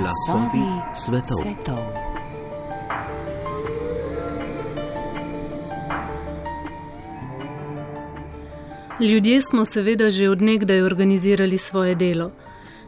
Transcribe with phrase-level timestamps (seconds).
[0.00, 1.38] Glasovi svetov.
[1.42, 1.78] svetov.
[9.00, 12.30] Ljudje smo seveda že odnegdaj organizirali svoje delo.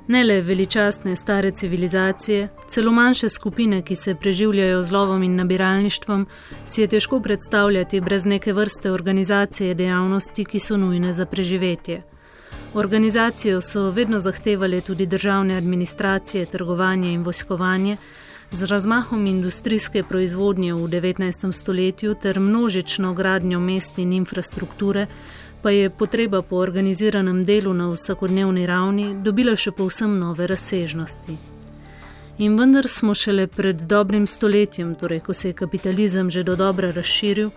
[0.09, 6.27] Ne le veličastne stare civilizacije, celo manjše skupine, ki se preživljajo z lovom in nabiralništvom,
[6.65, 12.12] si je težko predstavljati brez neke vrste organizacije dejavnosti, ki so nujne za preživetje.
[12.75, 17.97] Organizacijo so vedno zahtevali tudi državne administracije, trgovanje in vojskovanje,
[18.51, 21.53] z razmahom industrijske proizvodnje v 19.
[21.53, 25.07] stoletju ter množično gradnjo mest in infrastrukture,
[25.63, 31.37] pa je potreba po organiziranem delu na vsakodnevni ravni dobila še povsem nove razsežnosti.
[32.39, 36.91] In vendar smo šele pred dobrim stoletjem, torej ko se je kapitalizem že do dobra
[36.93, 37.51] razširil,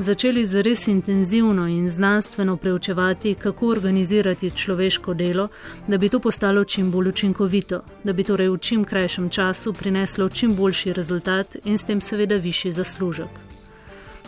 [0.00, 5.48] začeli zares intenzivno in znanstveno preučevati, kako organizirati človeško delo,
[5.88, 10.28] da bi to postalo čim bolj učinkovito, da bi torej v čim krajšem času prineslo
[10.28, 13.49] čim boljši rezultat in s tem seveda višji zaslužek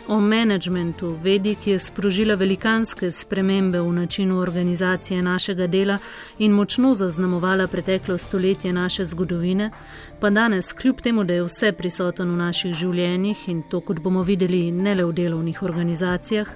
[0.08, 5.98] o menedžmentu, vedi, ki je sprožila velikanske spremembe v načinu organizacije našega dela
[6.39, 9.70] in močno zaznamovala preteklo stoletje naše zgodovine,
[10.20, 14.23] pa danes, kljub temu, da je vse prisoten v naših življenjih in to, kot bomo
[14.23, 16.48] videli, ne le v delovnih organizacijah,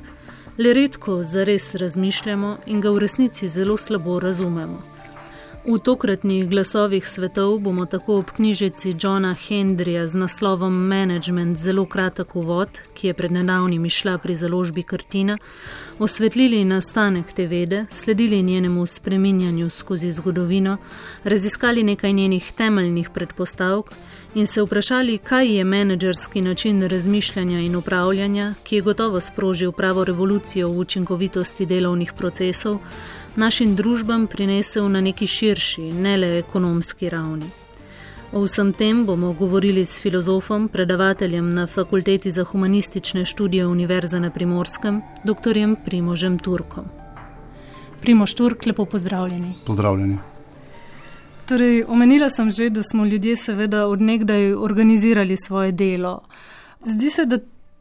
[0.59, 4.96] le redko zares razmišljamo in ga v resnici zelo slabo razumemo.
[5.67, 12.37] V tokratnih glasovih svetov bomo tako ob knjižici Johna Hendrija z naslovom Management zelo kratek
[12.37, 15.39] uvod, ki je pred nedavnim išla pri založbi Kartina,
[15.99, 20.77] osvetlili nastanek te vede, sledili njenemu spreminjanju skozi zgodovino,
[21.25, 23.91] raziskali nekaj njenih temeljnih predpostavk
[24.35, 30.05] in se vprašali, kaj je menedžerski način razmišljanja in upravljanja, ki je gotovo sprožil pravo
[30.05, 32.79] revolucijo v učinkovitosti delovnih procesov,
[33.37, 37.51] našim družbam prinesel na neki širši, ne le ekonomski ravni.
[38.33, 44.31] O vsem tem bomo govorili s filozofom, predavateljem na Fakulteti za humanistične študije Univerze na
[44.31, 45.59] Primorskem, dr.
[45.85, 46.85] Primožem Turkom.
[48.01, 49.55] Primož Turk, lepo pozdravljeni.
[49.67, 50.19] Pozdravljeni.
[51.49, 56.21] Torej, omenila sem že, da smo ljudje seveda odnegdaj organizirali svoje delo.
[56.85, 57.39] Zdi se, da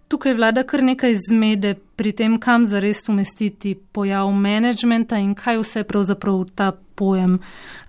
[0.08, 5.84] tukaj vlada kar nekaj zmede pri tem, kam zares umestiti pojav menedžmenta in kaj vse
[5.84, 7.40] pravzaprav ta pojem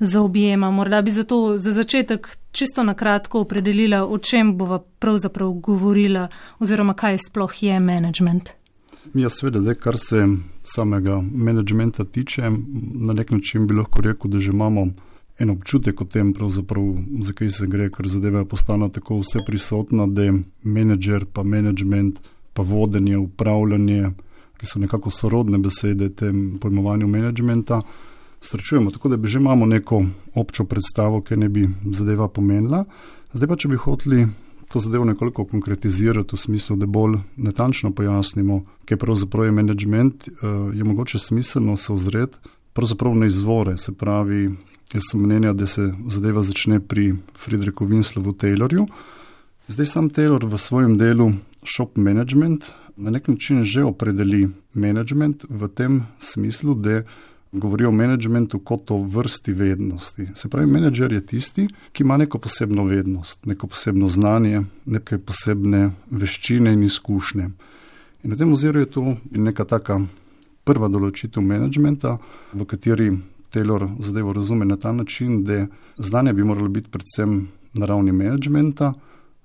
[0.01, 0.71] zaobjema.
[0.71, 6.29] Morda bi zato za začetek čisto na kratko opredelila, o čem bova pravzaprav govorila
[6.59, 8.51] oziroma kaj sploh je menedžment.
[9.15, 10.27] Ja, seveda, zdaj, kar se
[10.65, 12.51] samega menedžmenta tiče,
[12.95, 14.87] na nek način bi lahko rekel, da že imamo
[15.39, 16.35] en občutek o tem,
[17.23, 22.21] zakaj se gre, ker zadeve postanejo tako vse prisotne, da je menedžer, pa management,
[22.53, 24.11] pa vodenje, upravljanje,
[24.57, 27.83] ki so nekako sorodne besede tem pojmovanju menedžmenta,
[28.41, 28.91] srečujemo.
[28.91, 30.05] Tako da bi že imamo neko
[30.35, 32.85] občo predstavo, ki ne bi zadeva pomenila.
[33.33, 34.27] Zdaj pa, če bi hoteli
[34.73, 40.33] to zadevo nekoliko konkretizirati v smislu, da bolj natančno pojasnimo, kaj pravzaprav je menedžment, eh,
[40.75, 42.39] je mogoče smiselno se ozreti
[42.73, 44.51] pravzaprav na izvore, se pravi,
[44.95, 48.87] Jaz sem mnenja, da se zadeva začne pri Friedrichu Winslowu Taylorju.
[49.69, 51.33] Zdaj sam Taylor v svojem delu
[51.65, 57.03] Shop Management na nek način že opredeli management v tem smislu, da
[57.53, 60.29] govori o managementu kot o vrsti vednosti.
[60.35, 65.91] Se pravi, menedžer je tisti, ki ima neko posebno vednost, neko posebno znanje, neke posebne
[66.11, 67.51] veščine in izkušnje.
[68.23, 70.01] In na tem oziru je to neka taka
[70.65, 72.19] prva določitev managementa,
[72.53, 73.11] v kateri
[73.51, 78.93] Taylor zadevo razume na ta način, da znanje bi moralo biti predvsem na ravni menedžmenta,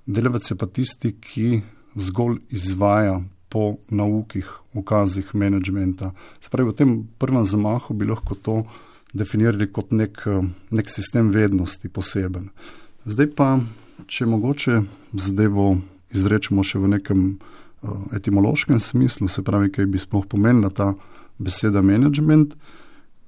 [0.05, 1.61] delavec je pa tisti, ki
[1.95, 6.13] zgolj izvaja po naukih, ukazih menedžmenta.
[6.39, 8.63] Spravi, v tem prvem zamahu bi lahko to
[9.13, 10.23] definirali kot nek,
[10.71, 12.49] nek sistem vednosti poseben.
[13.05, 13.49] Zdaj pa,
[14.07, 14.81] če mogoče
[15.19, 15.73] zadevo
[16.15, 20.93] izrečemo še v nekem uh, etimološkem smislu, se pravi, kaj bi sploh pomenila ta
[21.37, 22.55] beseda management.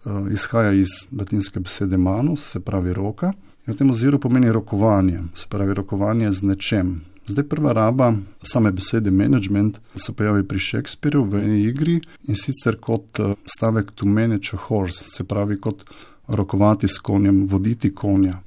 [0.06, 3.32] Eh, izhaja iz latinske besede manus, se pravi roka,
[3.68, 7.02] in v tem oziru pomeni rokovanje, se pravi rokovanje z nečem.
[7.28, 8.14] Zdaj prva raba
[8.44, 13.92] same besede management se pojavi pri Shakespeareu v eni igri in sicer kot eh, stavek
[13.96, 15.86] to manage a horse, se pravi kot
[16.28, 18.42] rokovati s konjem, voditi konja.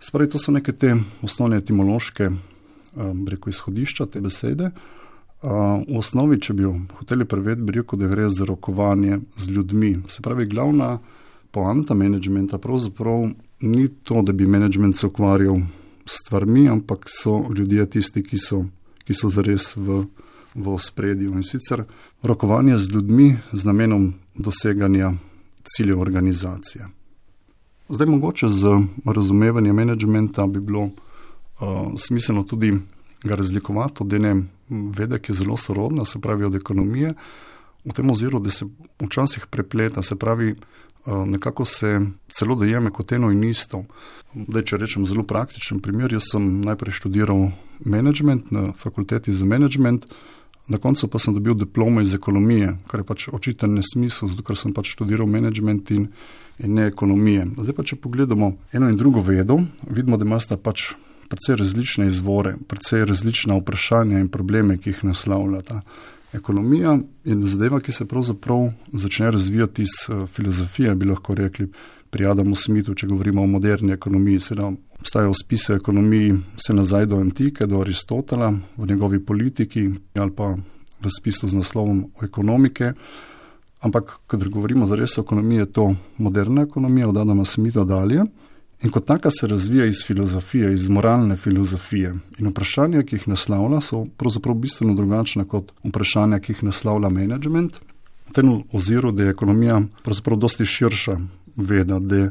[0.00, 4.70] Spravi, to so neke te osnovne etimološke, um, reko izhodišča te besede.
[5.42, 9.92] V osnovi, če bi jo hoteli prevedeti, bi rekel, da gre za rokovanje z ljudmi.
[10.08, 10.98] Se pravi, glavna
[11.52, 13.28] poanta menedžmenta pravzaprav
[13.60, 15.60] ni to, da bi menedžment se ukvarjal
[16.06, 18.64] s stvarmi, ampak so ljudje tisti, ki so,
[19.04, 20.02] ki so zares v,
[20.54, 21.34] v ospredju.
[21.36, 21.84] In sicer
[22.22, 25.12] rokovanje z ljudmi z namenom doseganja
[25.64, 26.88] ciljev organizacije.
[27.88, 32.72] Zdaj, mogoče z razumevanjem menedžmenta bi bilo uh, smiselno tudi
[33.22, 34.34] ga razlikovati od ene
[34.68, 37.14] vede, ki je zelo sorodna, se pravi od ekonomije,
[37.86, 38.66] v tem oziru, da se
[38.98, 40.54] včasih prepleta, se pravi,
[41.06, 43.84] uh, nekako se celo dojeme kot eno in isto.
[44.34, 47.50] Da, če rečem zelo praktičen primer, jaz sem najprej študiral
[47.84, 50.06] menedžment na fakulteti za menedžment.
[50.68, 54.58] Na koncu pa sem dobil diplomo iz ekonomije, kar je pač očiten nesmisel, zato ker
[54.58, 56.08] sem pač študiral menedžment in,
[56.58, 57.46] in ne ekonomije.
[57.54, 60.90] Zdaj pa, če pogledamo eno in drugo vedo, vidimo, da imata pač
[61.28, 65.80] precej različne izvore, precej različna vprašanja in probleme, ki jih naslavljata.
[66.32, 71.70] Ekonomija je zadeva, ki se pravzaprav začne razvijati iz uh, filozofije, bi lahko rekli
[72.10, 74.40] pri Adamu Smithu, če govorimo o moderni ekonomiji.
[74.40, 74.70] Seveda
[75.00, 80.54] obstajajo spise o ekonomiji vse nazaj do antike, do Aristotela v njegovi politiki ali pa
[81.00, 82.92] v spisu z naslovom o ekonomike.
[83.80, 88.24] Ampak, kadar govorimo za res o ekonomiji, je to moderna ekonomija od Adama Smitha dalje.
[88.84, 92.14] In kot taka se razvija iz filozofije, iz moralne filozofije.
[92.38, 97.80] In vprašanja, ki jih naslavlja, so pravzaprav bistveno drugačna kot vprašanja, ki jih naslavlja management.
[98.28, 101.16] V tem oziru, da je ekonomija pravzaprav dosti širša
[101.56, 102.28] veda, da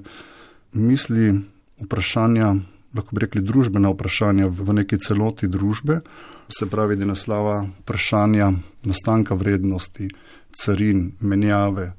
[0.74, 1.34] misli
[1.82, 2.54] vprašanja,
[2.94, 6.02] lahko bi rekli družbena vprašanja v neki celoti družbe,
[6.50, 8.52] se pravi, da naslava vprašanja
[8.86, 10.12] nastanka vrednosti,
[10.54, 11.94] carin, menjave,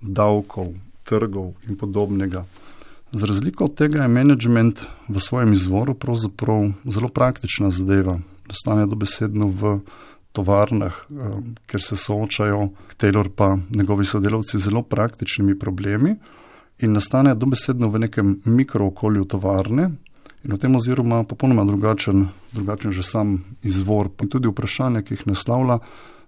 [0.00, 0.72] davkov,
[1.04, 2.46] trgov in podobnega.
[3.12, 8.18] Z razliko od tega je management v svojem izvoru pravzaprav zelo praktična zadeva.
[8.48, 9.80] Nastane dobesedno v
[10.32, 11.14] tovarnah, eh,
[11.66, 16.16] ker se soočajo Taylor pa njegovi sodelavci z zelo praktičnimi problemi
[16.78, 19.90] in nastane dobesedno v nekem mikrookolju tovarne.
[20.44, 24.08] In v tem oziru ima popolnoma drugačen, drugačen že sam izvor.
[24.22, 25.78] In tudi vprašanja, ki jih naslavlja,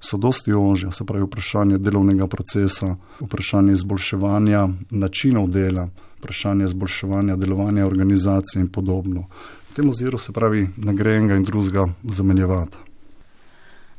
[0.00, 5.88] so dosti ožje, se pravi vprašanje delovnega procesa, vprašanje izboljševanja načinov dela
[6.24, 9.28] vprašanje izboljševanja delovanja organizacije in podobno.
[9.70, 12.80] V tem oziru se pravi, ne gre enega in drugega zamenjevati.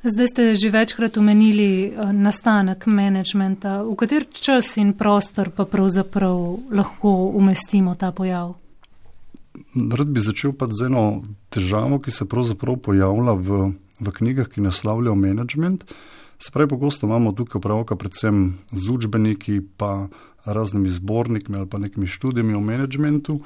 [0.06, 3.82] Zdaj ste že večkrat omenili eh, nastanek menedžmenta.
[3.84, 8.54] V kater čas in prostor pa pravzaprav lahko umestimo ta pojav?
[9.76, 13.72] Rad bi začel pa z eno težavo, ki se pravzaprav pojavlja v,
[14.02, 15.86] v knjigah, ki naslavljajo menedžment.
[16.38, 20.08] Se pravi, pogosto imamo tukaj opravka predvsem z učbeniki, pa
[20.46, 23.40] raznimi zborniki ali pa nekimi študijami o menedžmentu.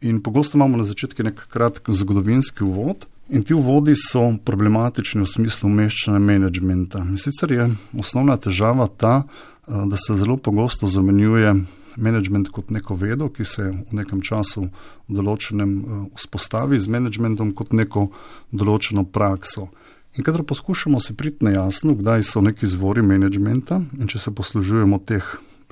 [0.00, 5.28] In pogosto imamo na začetku nek kratek zgodovinski uvod, in ti uvodi so problematični v
[5.28, 7.04] smislu umeščanja menedžmenta.
[7.08, 7.68] In sicer je
[7.98, 11.54] osnovna težava ta, eh, da se zelo pogosto zamenjuje
[11.96, 14.68] menedžment kot neko vedo, ki se v nekem času
[15.08, 18.10] v določenem eh, vzpostavi z menedžmentom kot neko
[18.52, 19.68] določeno prakso.
[20.16, 24.30] In kadar poskušamo se priti na jasno, kdaj so neki izvori menedžmenta in če se
[24.30, 25.24] poslužujemo teh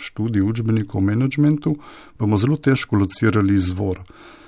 [0.03, 1.77] študij, učbenikov o menedžmentu,
[2.19, 4.03] bomo zelo težko locirali izvor.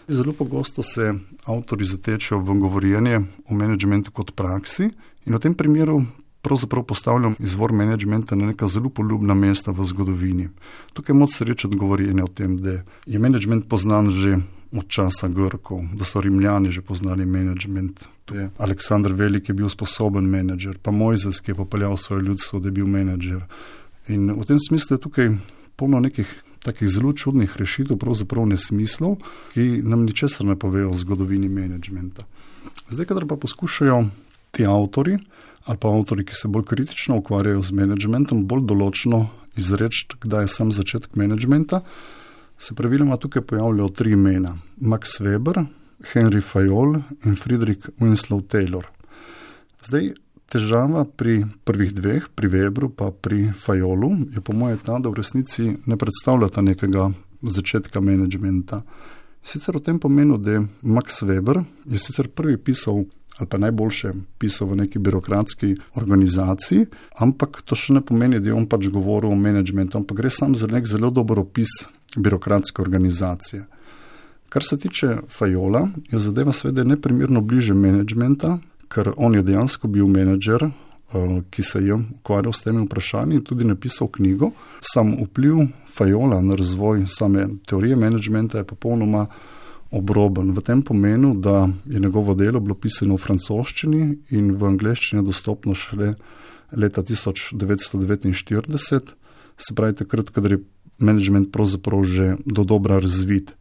[0.09, 1.15] Zelo pogosto se
[1.47, 4.91] avtori zatečejo v govorjenje o menedžmentu kot praksi
[5.25, 6.03] in v tem primeru
[6.45, 10.49] pravzaprav postavljam izvor menedžmenta na neka zelo poljubna mesta v zgodovini.
[10.93, 14.37] Tukaj je moč srečati govorjenje o tem, da je menedžment poznan že
[14.77, 18.05] od časa Grkov, da so Rimljani že poznali menedžment.
[18.59, 22.73] Aleksandr Velik je bil sposoben menedžer, pa Mojzes, ki je popeljal svoje ljudstvo, da je
[22.73, 23.45] bil menedžer.
[24.09, 25.31] In v tem smislu je tukaj
[25.77, 26.29] polno nekih
[26.65, 29.19] takih zelo čudnih rešitev, pravzaprav nesmislov,
[29.53, 32.25] ki nam ničesar ne povejo o zgodovini menedžmenta.
[32.89, 34.05] Zdaj, kadar pa poskušajo
[34.51, 35.19] ti avtori
[35.65, 40.51] ali pa avtori, ki se bolj kritično ukvarjajo z menedžmentom, bolj določno izreči, kdaj je
[40.53, 41.81] sam začetek menedžmenta,
[42.59, 45.65] se praviloma tukaj pojavljajo tri imena: Max Weber,
[46.13, 48.85] Henry Fayol in Friedrich Winslow Taylor.
[49.85, 50.13] Zdaj,
[50.49, 55.21] težava pri prvih dveh, pri Webru in pri Fajolu, je po mojem ta, da v
[55.21, 57.11] resnici ne predstavljata nekega
[57.43, 58.83] začetka menedžmenta.
[59.45, 63.05] Sicer v tem pomenu, da je Max Weber je sicer prvi pisal.
[63.35, 66.87] Ali pa najboljše pisal v neki birokratski organizaciji,
[67.19, 70.55] ampak to še ne pomeni, da je on pač govoril o menedžmentu, ampak gre sam
[70.55, 71.83] za nek zelo dober opis
[72.15, 73.65] birokratske organizacije.
[74.55, 80.09] Kar se tiče Fajola, je zadeva seveda neprimerno bliže menedžmenta, ker on je dejansko bil
[80.09, 84.51] menedžer, eh, ki se je ukvarjal s temi vprašanji in tudi napisal knjigo.
[84.81, 89.27] Sam vpliv Fajola na razvoj same teorije menedžmenta je popolnoma
[89.91, 95.23] obroben v tem pomenu, da je njegovo delo bilo pisano v francoščini in v angleščini
[95.23, 96.15] dostopno šele
[96.73, 99.15] leta 1949,
[99.57, 100.59] se pravi takrat, kadar je
[100.99, 103.55] menedžment pravzaprav že do dobra razvit.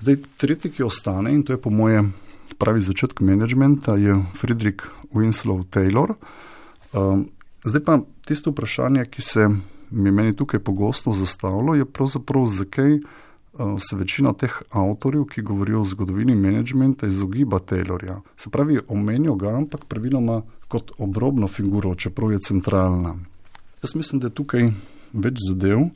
[0.00, 2.12] Zdaj, tretji, ki ostane, in to je po mojem
[2.58, 6.14] pravi začetek menedžmenta, je Friedrich Winslow Taylor.
[6.92, 7.28] Um,
[7.64, 9.48] zdaj pa tisto vprašanje, ki se
[9.90, 13.02] mi meni tukaj pogosto zastavlja, je pravzaprav, zakaj uh,
[13.78, 18.20] se večina teh avtorjev, ki govorijo o zgodovini menedžmenta, izogiba Taylorja.
[18.36, 23.16] Se pravi, omenijo ga, ampak praviloma kot obrobno figuro, čeprav je centralna.
[23.82, 24.70] Jaz mislim, da je tukaj
[25.12, 25.88] več zadev,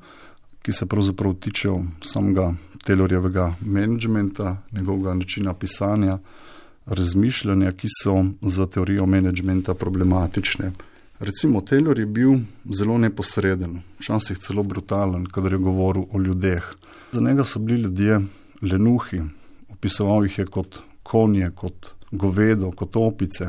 [0.65, 6.19] ki se pravzaprav tičejo samega Taylorjevega menedžmenta, njegovega načina pisanja,
[6.87, 10.73] razmišljanja, ki so za teorijo menedžmenta problematične.
[11.21, 12.33] Recimo, Taylor je bil
[12.79, 16.73] zelo neposreden, včasih celo brutalen, kadar je govoril o ljudeh.
[17.13, 18.21] Za njega so bili ljudje
[18.63, 19.23] lenuhi,
[19.71, 23.45] opisoval jih je kot konje, kot govedo, kot opice.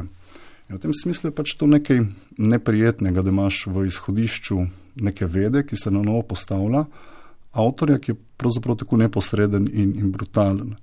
[0.69, 1.99] In v tem smislu je pač to nekaj
[2.37, 4.57] neprijetnega, da imaš v izhodišču
[4.95, 6.85] neke vede, ki se na novo postavlja,
[7.53, 10.75] avtorja, ki je pravzaprav tako neposreden in, in brutalen.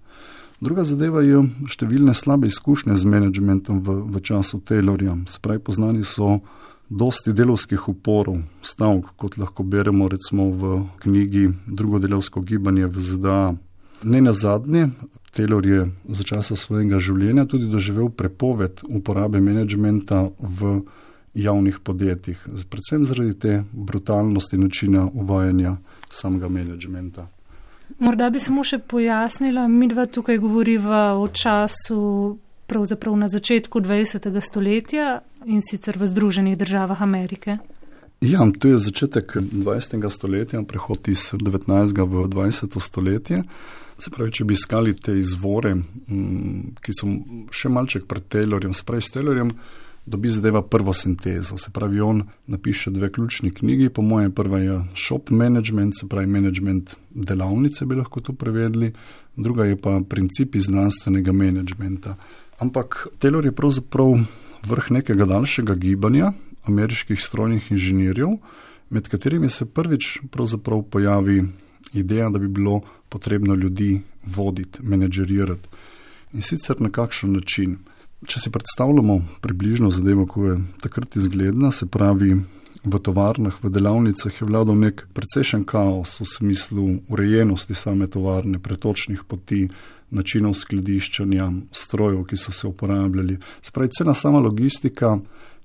[0.63, 5.17] Druga zadeva je številne slabe izkušnje z menedžmentom v, v času Taylorja.
[5.27, 6.37] Spravi poznani so
[6.87, 13.41] dosti delovskih uporov, stavk, kot lahko beremo recimo v knjigi Drugo delovsko gibanje v ZDA.
[14.07, 14.95] Ne na zadnje,
[15.35, 20.79] Taylor je za časa svojega življenja tudi doživel prepoved uporabe menedžmenta v
[21.35, 22.39] javnih podjetjih,
[22.71, 27.27] predvsem zaradi te brutalnosti načina uvajanja samega menedžmenta.
[28.03, 31.99] Morda bi samo še pojasnila, mi dva tukaj govoriva o času
[32.67, 34.27] pravzaprav na začetku 20.
[34.43, 37.61] stoletja in sicer v Združenih državah Amerike.
[38.21, 40.03] Ja, to je začetek 20.
[40.11, 41.95] stoletja, prehod iz 19.
[41.95, 42.81] v 20.
[42.83, 43.45] stoletje.
[43.99, 47.07] Se pravi, če bi iskali te izvore, mm, ki so
[47.55, 49.55] še malček pred Taylorjem, pravi, s Taylorjem
[50.07, 51.59] dobi zadeva prvo sintezo.
[51.59, 56.27] Se pravi, on napiše dve ključni knjigi, po mojem, prva je shop management, se pravi,
[56.27, 58.93] management delavnice bi lahko to prevedli,
[59.37, 62.17] druga je pa principi znanstvenega managementa.
[62.59, 64.15] Ampak Taylor je pravzaprav
[64.67, 66.33] vrh nekega daljšega gibanja
[66.65, 68.29] ameriških strojnih inženirjev,
[68.91, 70.19] med katerimi se prvič
[70.91, 71.45] pojavi
[71.93, 75.69] ideja, da bi bilo potrebno ljudi voditi, menedžerirati.
[76.33, 77.79] In sicer na kakšen način.
[78.23, 82.37] Če si predstavljamo približno zadevo, kako je takrat izgledala, se pravi,
[82.85, 89.23] v tovarnah, v delavnicah je vladal nek precejšen kaos v smislu urejenosti same tovarne, pretočnih
[89.27, 89.69] poti,
[90.13, 93.39] načinov skladiščanja, strojev, ki so se uporabljali.
[93.63, 95.17] Spravi, cena sama logistika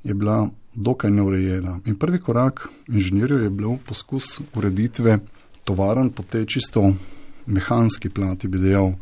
[0.03, 1.79] je bila dokaj neurejena.
[1.85, 5.19] In prvi korak inženirjev je bil poskus ureditve
[5.67, 6.93] tovarn po tej čisto
[7.45, 8.93] mehanski plati, bi dejal.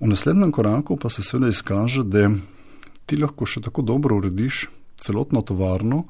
[0.00, 2.30] V naslednjem koraku pa se seveda izkaže, da
[3.08, 4.66] ti lahko še tako dobro urediš
[5.00, 6.04] celotno tovarno,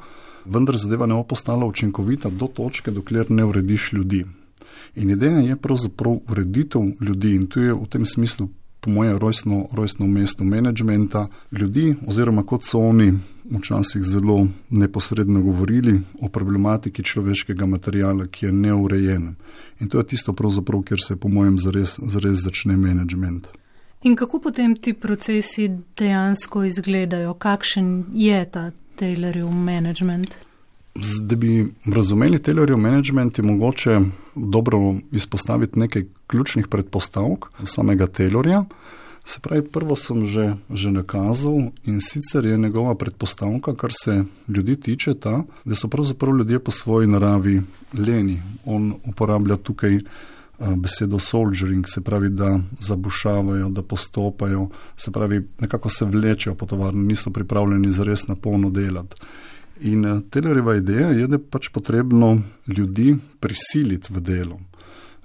[0.44, 4.24] vendar zadeva ne bo postala učinkovita do točke, dokler ne urediš ljudi.
[4.98, 8.48] In ideja je pravzaprav ureditev ljudi in tu je v tem smislu,
[8.80, 13.12] po mojem, rojstno, rojstno mesto menedžmenta ljudi, oziroma kot so oni
[13.50, 19.34] včasih zelo neposredno govorili o problematiki človeškega materijala, ki je neurejen.
[19.80, 20.34] In to je tisto,
[20.86, 23.48] kjer se, po mojem, zares, zares začne menedžment.
[24.02, 30.34] In kako potem ti procesi dejansko izgledajo, kakšen je ta Taylorjev management?
[31.20, 34.00] Da bi razumeli Taylorjev management, je mogoče
[34.34, 38.64] dobro izpostaviti nekaj ključnih predpostavk samega Taylorja.
[39.24, 44.76] Se pravi, prvo sem že, že nakazal in sicer je njegova predpostavka, kar se ljudi
[44.80, 47.62] tiče, ta, da so pravzaprav ljudje po svoji naravi
[47.98, 48.42] leni.
[48.64, 49.98] On uporablja tukaj
[50.58, 57.06] besedo soldiering, se pravi, da zabušavajo, da postopajo, se pravi, nekako se vlečejo po tovarni,
[57.06, 59.16] niso pripravljeni za res na polno delati.
[59.80, 64.58] In Taylorjeva ideja je, da je pač potrebno ljudi prisiliti v delo.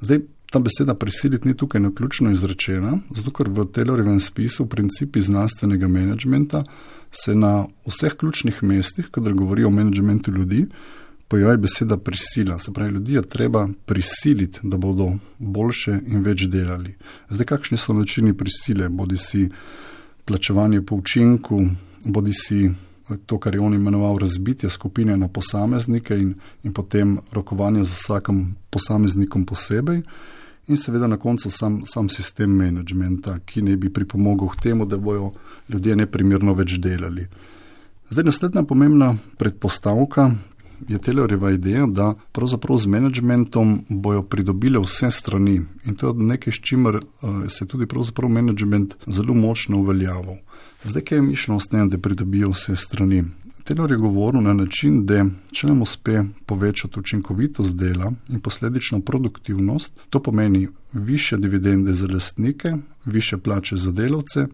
[0.01, 0.19] Zdaj,
[0.53, 6.63] ta beseda prisiliti ni tukaj naključno izrečena, zato ker v Taylorjevem spisu principi znanstvenega menedžmenta
[7.11, 10.67] se na vseh ključnih mestih, kadar govorijo o menedžmentu ljudi,
[11.33, 12.59] pojavi beseda prisila.
[12.59, 15.07] Se pravi, ljudi je treba prisiliti, da bodo
[15.39, 16.93] boljše in več delali.
[17.29, 18.89] Zdaj, kakšni so načini prisile?
[18.89, 19.47] Bodi si
[20.25, 21.57] plačevanje po učinku,
[22.05, 22.69] bodi si
[23.25, 28.45] to, kar je on imenoval razbitje skupine na posameznike in, in potem rokovanje z vsakim
[28.69, 30.03] posameznikom posebej.
[30.67, 35.01] In seveda na koncu sam, sam sistem menedžmenta, ki ne bi pripomogel k temu, da
[35.01, 35.33] bojo
[35.69, 37.25] ljudje neprimerno več delali.
[38.13, 40.29] Zdaj, naslednja pomembna predpostavka,
[40.87, 46.53] je Taylorjeva ideja, da pravzaprav z menedžmentom bojo pridobile vse strani in to je nekaj,
[46.53, 47.03] s čimer uh,
[47.49, 50.41] se tudi pravzaprav menedžment zelo močno uveljavil.
[50.83, 53.23] Zdaj, kaj je mišljeno s tem, da pridobijo vse strani?
[53.63, 59.93] Taylor je govoril na način, da če nam uspe povečati učinkovitost dela in posledično produktivnost,
[60.09, 62.73] to pomeni više dividende za lastnike,
[63.05, 64.47] više plače za delavce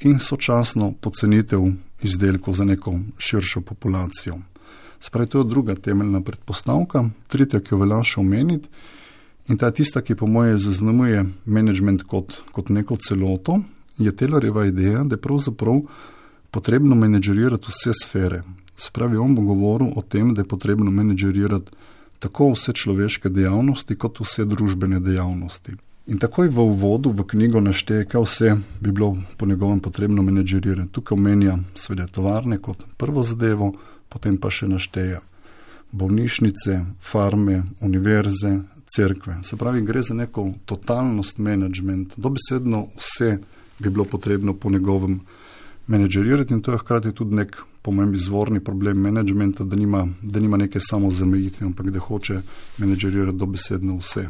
[0.00, 1.62] in sočasno pocenitev
[2.02, 4.38] izdelkov za neko širšo populacijo.
[5.00, 7.08] Spravi, to je druga temeljna predpostavka.
[7.28, 8.68] Tretja, ki jo velja še omeniti,
[9.48, 13.60] In ta tista, ki po moje zaznamuje management kot, kot neko celoto,
[13.98, 15.80] je Taylorjeva ideja, da je pravzaprav
[16.50, 18.42] potrebno menedžerirati vse sfere.
[18.76, 21.70] Se pravi, on bo govoril o tem, da je potrebno menedžerirati
[22.18, 25.76] tako vse človeške dejavnosti, kot vse družbene dejavnosti.
[26.06, 30.90] In takoj v uvodu v knjigo našteje, kaj vse bi bilo po njegovem potrebno menedžerirati.
[30.92, 33.74] Tukaj omenja svede tovarne kot prvo zadevo,
[34.08, 35.20] potem pa še našteje
[35.92, 39.40] bolnišnice, farme, univerze, cerkve.
[39.42, 43.38] Se pravi, gre za neko totalnost menedžment, dobesedno vse
[43.78, 45.20] bi bilo potrebno po njegovem
[45.86, 50.56] menedžerirati in to je hkrati tudi nek pomemben izvorni problem menedžmenta, da nima, da nima
[50.56, 52.40] neke samozamejitve, ampak da hoče
[52.78, 54.26] menedžerirati dobesedno vse.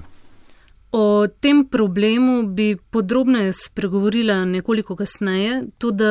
[0.93, 6.05] O tem problemu bi podrobneje spregovorila nekoliko kasneje, tudi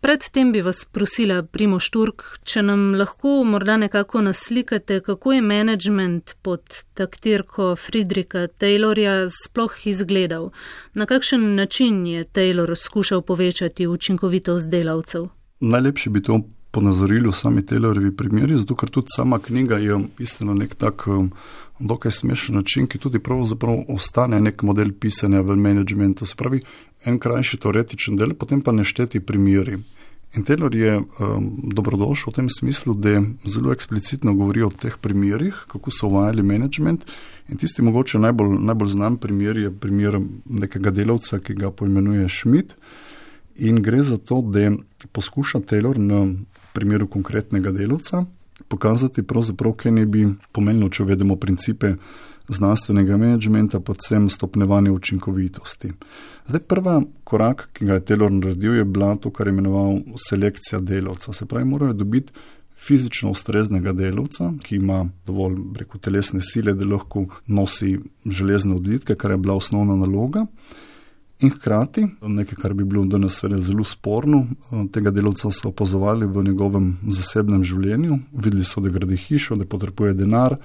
[0.00, 6.34] predtem bi vas prosila, Primo Šturk, če nam lahko morda nekako naslikate, kako je management
[6.42, 10.50] pod taktirko Friedrika Taylorja sploh izgledal.
[10.94, 15.28] Na kakšen način je Taylor skušal povečati učinkovitost delavcev?
[15.60, 20.74] Najlepše bi to ponazorili sami Taylorovi primeri, zato ker tudi sama knjiga je istina nek
[20.74, 21.30] tak um,
[21.80, 26.26] dokaj smešen način, ki tudi pravzaprav ostane nek model pisanja v managementu.
[26.26, 26.60] Se pravi,
[27.04, 29.78] en krajši teoretičen del, potem pa nešteti primeri.
[30.36, 35.64] In Taylor je um, dobrodošel v tem smislu, da zelo eksplicitno govori o teh primerih,
[35.72, 37.06] kako so uvajali management.
[37.48, 42.76] In tisti mogoče najbolj, najbolj znan primer je primer nekega delavca, ki ga poimenuje Schmidt.
[43.56, 44.70] In gre za to, da
[45.12, 46.28] poskuša Taylor na
[46.72, 48.24] primeru konkretnega delavca
[48.68, 49.22] pokazati,
[49.76, 51.94] kaj ne bi pomenilo, če uvedemo principe
[52.50, 55.92] znanstvenega menedžmenta, predvsem stopnevanje učinkovitosti.
[56.48, 60.80] Zdaj, prva korak, ki ga je Taylor naredil, je bila to, kar je imenoval selekcija
[60.80, 61.32] delavca.
[61.32, 62.32] Se pravi, morajo dobiti
[62.80, 69.30] fizično ustreznega delavca, ki ima dovolj reku, telesne sile, da lahko nosi železne odlitke, kar
[69.30, 70.46] je bila osnovna naloga.
[71.40, 74.42] In hkrati, nekaj, kar bi bilo danes zelo sporno,
[74.92, 80.14] tega delavca so opazovali v njegovem zasebnem življenju, videli so, da gradi hišo, da potrebuje
[80.14, 80.58] denar,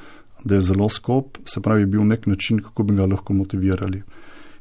[0.43, 4.03] da je zelo skop, se pravi, bil nek način, kako bi ga lahko motivirali.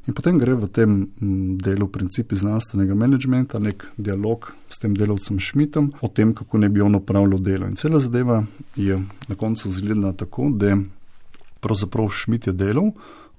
[0.07, 0.97] In potem gre v tem
[1.65, 6.85] delu principi znanstvenega menedžmenta nek dialog s tem delavcem Šmitom o tem, kako ne bi
[6.85, 7.67] on opravljal delo.
[7.67, 8.43] In cela zadeva
[8.77, 10.77] je na koncu izgledala tako, da
[11.65, 12.93] pravzaprav Šmit je delal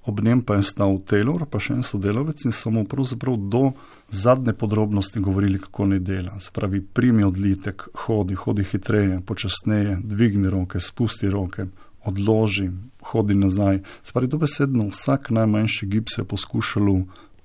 [0.07, 3.71] ob njem pa je stal Taylor, pa še en sodelavec in so mu pravzaprav do
[4.09, 6.39] zadnje podrobnosti govorili, kako naj dela.
[6.39, 11.67] Se pravi, primi odlitek, hodi, hodi hitreje, počasneje, dvigni roke, spusti roke,
[12.05, 12.69] odloži,
[13.11, 13.81] hodi nazaj.
[14.03, 16.99] Se pravi, dobesedno vsak najmanjši gib se je poskušalo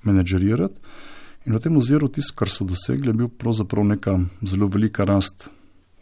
[0.04, 0.76] menedžerirati.
[1.48, 5.48] In v tem oziru tisto, kar so dosegli, je bil pravzaprav neka zelo velika rast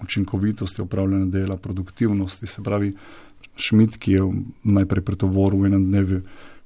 [0.02, 2.46] učinkovitosti upravljanja dela, produktivnosti.
[2.46, 2.92] Se pravi,
[3.58, 4.26] Šmit, ki je
[4.62, 6.20] najprej pretovoril v enem dnevu,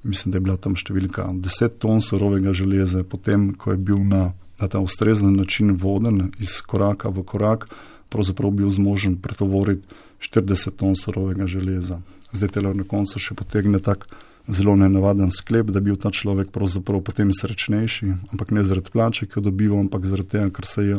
[0.05, 4.33] mislim, da je bila tam številka 10 ton surovega železa, potem, ko je bil na,
[4.61, 7.69] na ta ustrezen način voden iz koraka v korak,
[8.13, 9.89] pravzaprav bil zmožen pretovoriti
[10.21, 12.03] 40 ton surovega železa.
[12.33, 14.07] Zdaj te na koncu še potegne tak
[14.49, 19.27] zelo nenavaden sklep, da bi bil ta človek pravzaprav potem srečnejši, ampak ne zaradi plače,
[19.27, 20.99] ki jo dobiva, ampak zaradi tega, ker se je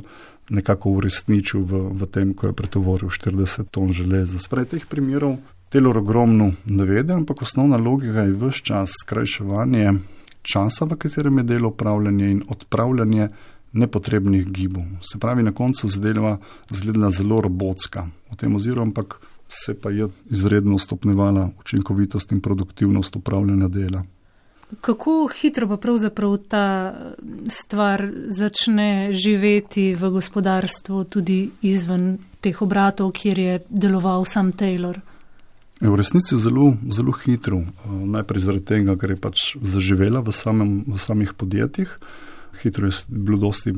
[0.49, 4.39] nekako uresničil v, v tem, ko je pretovoril 40 ton železa.
[4.39, 5.37] Sprej teh primerov
[5.73, 9.91] Taylor ogromno navede, ampak osnovna logika je vse čas skrajševanje
[10.41, 13.29] časa, v katerem je delo upravljanje in odpravljanje
[13.71, 14.83] nepotrebnih gibov.
[15.01, 16.37] Se pravi, na koncu zadeva
[16.69, 18.05] zgleda zelo robotska.
[18.31, 19.15] V tem oziru ampak
[19.49, 24.03] se pa je izredno stopnevala učinkovitost in produktivnost upravljanja dela.
[24.81, 26.93] Kako hitro pa pravzaprav ta
[27.49, 35.01] stvar začne živeti v gospodarstvu, tudi izven teh obratov, kjer je deloval sam Taylor?
[35.83, 37.59] V resnici zelo, zelo hitro.
[37.91, 41.91] Najprej zaradi tega, ker je pač zaživela v, samem, v samih podjetjih.
[42.63, 43.73] Hitro je bilo dosti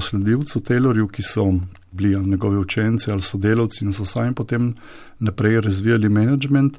[0.00, 1.44] sledilcev Taylorju, ki so
[1.92, 4.72] bili njegovi učenci ali sodelavci in so sami potem
[5.20, 6.78] naprej razvijali management.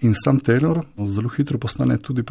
[0.00, 2.22] In sam Taylor zelo hitro postane tudi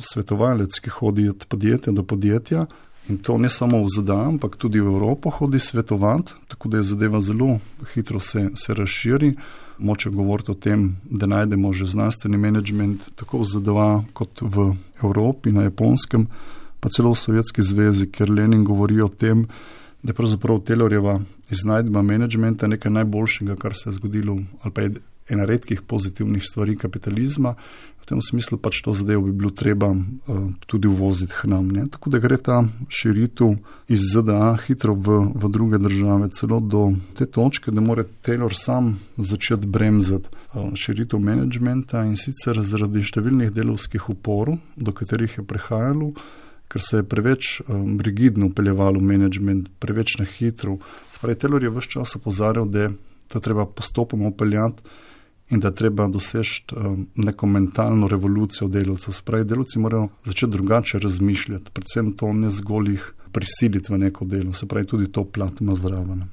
[0.00, 2.64] svetovalec, ki hodi od podjetja do podjetja.
[3.12, 6.88] In to ne samo v ZDA, ampak tudi v Evropo hodi svetovati, tako da je
[6.96, 7.58] zadeva zelo
[7.92, 9.34] hitro se, se razširi
[9.78, 15.52] moče govoriti o tem, da najdemo že znanstveni menedžment tako v ZDA kot v Evropi,
[15.52, 16.26] na Japonskem,
[16.80, 19.46] pa celo v Sovjetski zvezi, ker Lenin govori o tem,
[20.02, 24.94] da je pravzaprav Taylorjeva iznajdba menedžmenta nekaj najboljšega, kar se je zgodilo, ali pa je
[25.28, 27.54] ena redkih pozitivnih stvari kapitalizma.
[28.04, 31.70] V tem smislu pač to zadevo bi bilo treba uh, tudi uvoziti k nam.
[31.72, 31.86] Ne?
[31.88, 32.58] Tako da gre ta
[32.92, 33.54] širitev
[33.88, 38.98] iz ZDA hitro v, v druge države, celo do te točke, da mora Taylor sam
[39.16, 46.12] začeti bremzati uh, širitev menedžmenta in sicer zaradi številnih delovskih uporov, do katerih je prihajalo.
[46.68, 50.76] Ker se je preveč um, rigidno upeljevalo v management, preveč na hitro.
[51.16, 52.92] Spravi, Taylor je vse čas opozarjal, da je
[53.32, 54.84] to treba postopoma upeljati
[55.50, 59.12] in da treba doseči um, neko mentalno revolucijo delavcev.
[59.12, 64.52] Spravi, delavci morajo začeti drugače razmišljati, predvsem to ne zgolj jih prisiliti v neko delo,
[64.52, 66.24] se pravi, tudi to plat ima zraven.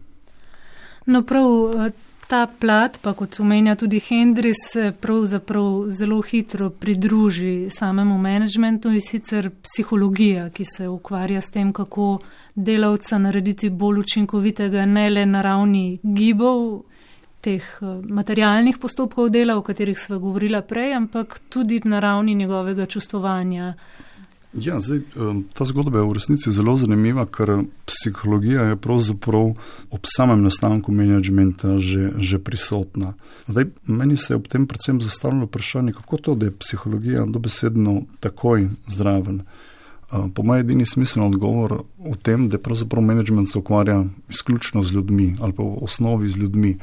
[1.05, 1.45] No, prav
[1.85, 1.91] eh,
[2.27, 9.01] ta plat, pa kot omenja tudi Hendris, se pravzaprav zelo hitro pridruži samemu menedžmentu in
[9.01, 12.19] sicer psihologija, ki se ukvarja s tem, kako
[12.55, 16.83] delavca narediti bolj učinkovitega ne le na ravni gibov,
[17.41, 22.85] teh eh, materialnih postopkov dela, o katerih smo govorili prej, ampak tudi na ravni njegovega
[22.85, 23.73] čustvovanja.
[24.53, 24.99] Ja, zdaj,
[25.55, 29.53] ta zgodba je v resnici zelo zanimiva, ker psihologija je pravzaprav
[29.95, 33.13] ob samem nastanku menedžmenta že, že prisotna.
[33.47, 38.01] Zdaj, meni se je ob tem predvsem zastavljalo vprašanje, kako to, da je psihologija dobesedno
[38.19, 39.41] takoj zdraven.
[40.35, 45.35] Po mojem edini smiselni odgovor v tem, da pravzaprav menedžment se ukvarja izključno z ljudmi
[45.39, 46.75] ali pa v osnovi z ljudmi.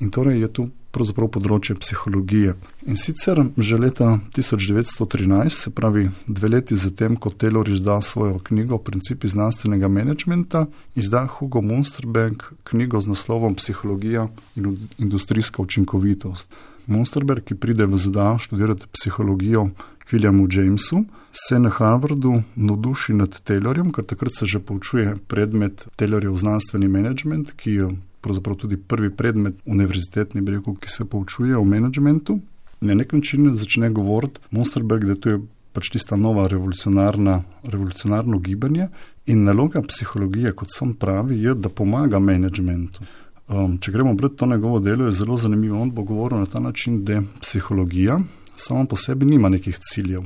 [0.00, 2.54] In torej je tu pravzaprav področje psihologije.
[2.88, 8.78] In sicer že leta 1913, se pravi dve leti zatem, ko Taylor izda svojo knjigo
[8.78, 16.48] Principi znanstvenega menedžmenta, izda Hugo Munsterberg knjigo z naslovom Psihologija in industrijska učinkovitost.
[16.86, 23.34] Munsterberg, ki pride v ZDA študirati psihologijo k Williamu Jamesu, se na Harvardu navduši nad
[23.44, 27.90] Taylorjem, ker takrat se že poučuje predmet Taylorjev znanstveni menedžment, ki
[28.26, 32.40] pravzaprav tudi prvi predmet univerzitetni, rekel, ki se poučuje o menedžmentu.
[32.80, 38.88] Na nek način začne govoriti Monsterberg, da to je pač tista nova revolucionarno gibanje
[39.26, 43.06] in naloga psihologije, kot sem pravi, je, da pomaga menedžmentu.
[43.46, 45.78] Um, če gremo brati to njegovo delo, je zelo zanimivo.
[45.82, 48.18] On bo govoril na ta način, da psihologija
[48.56, 50.24] sama po sebi nima nekih ciljev,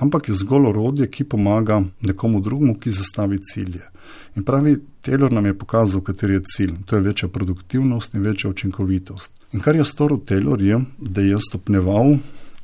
[0.00, 3.84] ampak je zgolj orodje, ki pomaga nekomu drugemu, ki zastavi cilje.
[4.36, 6.74] In pravi, Taylor nam je pokazal, kateri je cilj.
[6.86, 9.32] To je večja produktivnost in večja učinkovitost.
[9.52, 12.16] In kar je storil Taylor, je, da je stopneval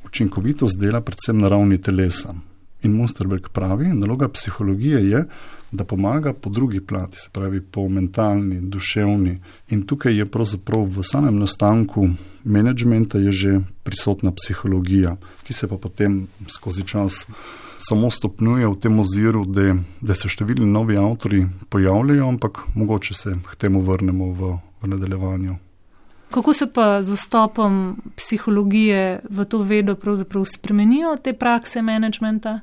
[0.05, 2.33] učinkovitost dela predvsem na ravni telesa.
[2.83, 5.25] In Munsterberg pravi, naloga psihologije je,
[5.71, 9.39] da pomaga po drugi plati, se pravi po mentalni, duševni.
[9.69, 12.07] In tukaj je pravzaprav v samem nastanku
[12.47, 17.25] menedžmenta že prisotna psihologija, ki se pa potem skozi čas
[17.77, 23.35] samo stopnjuje v tem oziru, da, da se številni novi avtori pojavljajo, ampak mogoče se
[23.37, 25.57] k temu vrnemo v, v nadaljevanju.
[26.27, 32.59] Kako se pa z vstopom psihologije v to vedo pravzaprav spremenijo te prakse menedžmenta?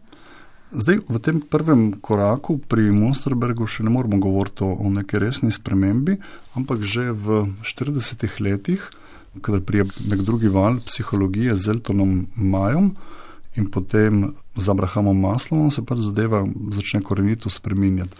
[0.74, 6.18] Zdaj, v tem prvem koraku pri Monsterbergu še ne moramo govoriti o neki resni spremembi,
[6.58, 8.82] ampak že v 40-ih letih,
[9.42, 12.94] kadar prije nek drugi val psihologije z Eltonom Majom,
[13.56, 16.42] in potem z Abrahamom Maslovom se pač zadeva
[16.74, 18.16] začne korenito spreminjati.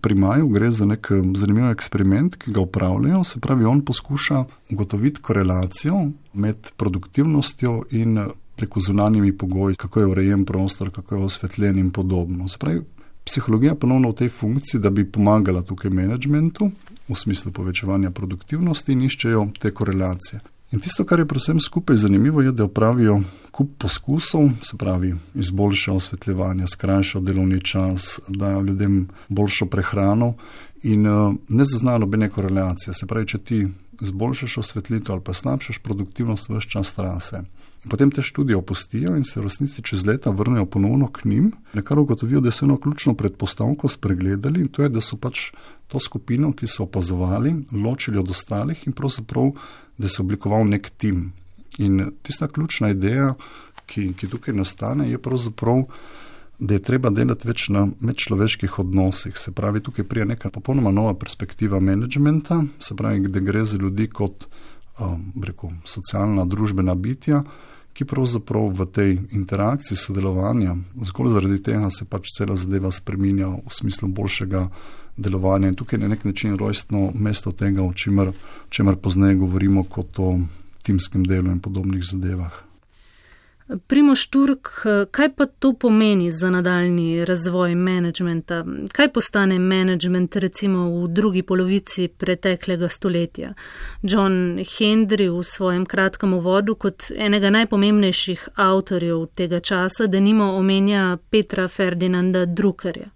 [0.00, 5.20] Pri Maju gre za nek zanimiv eksperiment, ki ga upravljajo, se pravi, on poskuša ugotoviti
[5.20, 8.20] korelacijo med produktivnostjo in
[8.56, 12.48] preko zunanjimi pogoji, kako je urejen prostor, kako je osvetljen in podobno.
[12.48, 12.82] Se pravi,
[13.24, 16.70] psihologija ponovno v tej funkciji, da bi pomagala tukaj menedžmentu
[17.08, 20.40] v smislu povečevanja produktivnosti in iščejo te korelacije.
[20.72, 23.20] In tisto, kar je predvsem skupaj zanimivo, je, da opravijo
[23.54, 30.34] kup poskusov, se pravi, izboljšajo osvetljevanje, skrajšajo delovni čas, dajo ljudem boljšo prehrano
[30.82, 32.94] in uh, ne zaznajo nobene korelacije.
[32.94, 33.60] Se pravi, če ti
[34.02, 37.44] izboljšaš osvetlitev ali pa slabšaš produktivnost, vse čas trase.
[37.84, 41.98] In potem te študije opustijo in se resnici čez leta vrnejo ponovno k njim, nekaj
[42.00, 45.50] ugotovijo, da so eno ključno predpostavko spregledali in to je, da so pač
[45.88, 49.52] to skupino, ki so opazovali, ločili od ostalih in pravzaprav
[49.98, 51.32] da se je oblikoval nek tim.
[51.78, 53.34] In tista ključna ideja,
[53.86, 55.84] ki, ki tukaj nastane, je pravzaprav,
[56.58, 59.38] da je treba delati več na medčloveških odnosih.
[59.38, 64.06] Se pravi, tukaj prija neka popolnoma nova perspektiva menedžmenta, se pravi, da gre za ljudi
[64.08, 64.46] kot
[64.98, 67.42] um, reko, socialna, družbena bitja,
[67.94, 73.70] ki pravzaprav v tej interakciji sodelovanja, zgolj zaradi tega se pač cela zadeva spreminja v
[73.70, 74.66] smislu boljšega
[75.16, 75.70] delovanja.
[75.70, 78.32] In tukaj je na nek način rojstno mesto tega, o čemer,
[78.68, 80.38] čemer pozneje govorimo kot o
[80.82, 82.73] timskem delu in podobnih zadevah.
[83.86, 84.68] Primoš Turk,
[85.10, 88.64] kaj pa to pomeni za nadaljni razvoj menedžmenta?
[88.92, 93.54] Kaj postane menedžment recimo v drugi polovici preteklega stoletja?
[94.02, 101.16] John Hendry v svojem kratkem uvodu kot enega najpomembnejših avtorjev tega časa, da nimo omenja
[101.30, 103.08] Petra Ferdinanda Druckerja.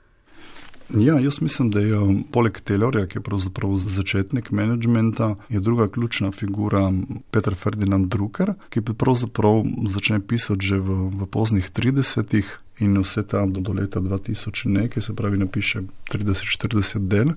[0.94, 1.98] Ja, jaz mislim, da je
[2.32, 6.92] poleg Taylorja, ki je pravzaprav začetnik menedžmenta, je druga ključna figura
[7.30, 13.44] Petr Ferdinand Drucker, ki pravzaprav začne pisati že v, v poznih 30-ih in vse ta
[13.46, 17.34] do, do leta 2000 nekaj, se pravi, napiše 30-40 del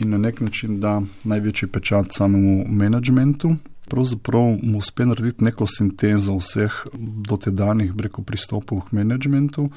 [0.00, 3.54] in na nek način da največji pečat samemu menedžmentu.
[3.90, 6.86] Pravzaprav mu uspe narediti neko sintezo vseh
[7.28, 9.70] dotedanjih breko pristopov k menedžmentu.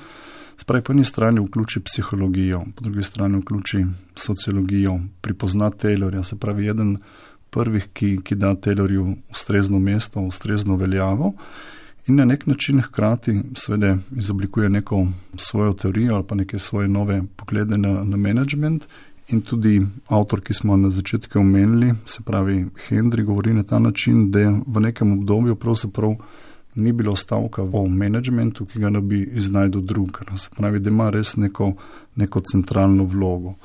[0.57, 3.85] Spravi, po eni strani vključi psihologijo, po drugi strani vključi
[4.15, 6.97] sociologijo, prepozna Taylorja, se pravi, eden
[7.49, 11.33] prvih, ki, ki da Taylorju ustrezno mesto, ustrezno veljavo
[12.07, 17.21] in na nek način hkrati seveda izoblikuje neko svojo teorijo ali pa neke svoje nove
[17.35, 18.85] poglede na, na management.
[19.27, 24.31] In tudi avtor, ki smo na začetku omenili, se pravi Hendry, govori na ta način,
[24.31, 26.15] da je v nekem obdobju pravzaprav
[26.75, 30.21] ni bilo stavka v menedžmentu, ki ga ne bi iznajdel drug.
[30.37, 31.73] Se pravi, da ima res neko,
[32.15, 33.55] neko centralno vlogo.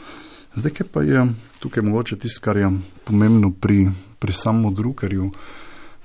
[0.54, 1.26] Zdaj, kaj pa je
[1.58, 2.70] tukaj mogoče tisto, kar je
[3.04, 5.30] pomembno pri, pri samem drugarju.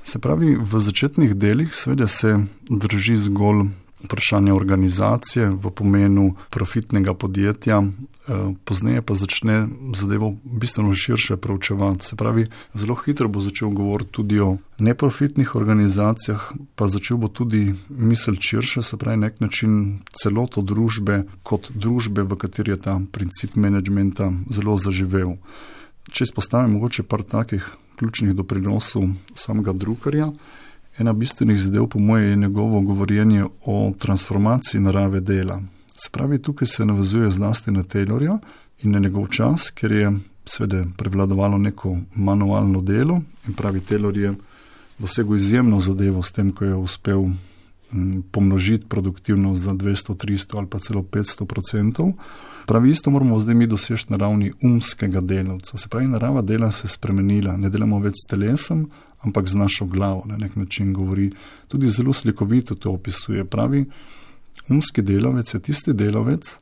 [0.04, 2.36] Se pravi, v začetnih delih seveda se
[2.70, 3.70] drži zgolj
[4.04, 12.06] vprašanje organizacije v pomenu profitnega podjetja, eh, pozneje pa začne zadevo bistveno širše preučevati.
[12.06, 17.74] Se pravi, zelo hitro bo začel govoriti tudi o neprofitnih organizacijah, pa začel bo tudi
[17.90, 23.56] misel širše, se pravi, nek način celoto družbe kot družbe, v kateri je ta princip
[23.56, 25.38] menedžmenta zelo zaživel.
[26.12, 29.04] Če izpostavim mogoče par takih ključnih doprinosov
[29.36, 30.32] samega drugarja.
[30.98, 35.62] Ena bistvenih zadev, po mojem, je njegovo govorjenje o transformaciji narave dela.
[35.96, 38.38] Se pravi, tukaj se navezuje zlasti na Taylorja
[38.84, 40.12] in na njegov čas, ker je
[40.46, 44.34] seveda prevladovalo neko manualno delo in pravi Taylor je
[45.00, 47.26] dosegel izjemno zadevo s tem, ko je uspel
[48.32, 52.14] pomnožiti produktivnost za 200, 300 ali pa celo 500 odstotkov.
[52.66, 55.78] Pravi isto moramo zdaj mi doseči na ravni umskega delavca.
[55.78, 58.90] Se pravi, narava dela se je spremenila, ne delamo več s telesom,
[59.24, 60.24] ampak z našo glavo.
[60.26, 61.32] Na nek način govori,
[61.68, 63.46] tudi zelo slikovito to opisuje.
[63.46, 63.86] Pravi,
[64.70, 66.58] umski delavec je tisti delavec,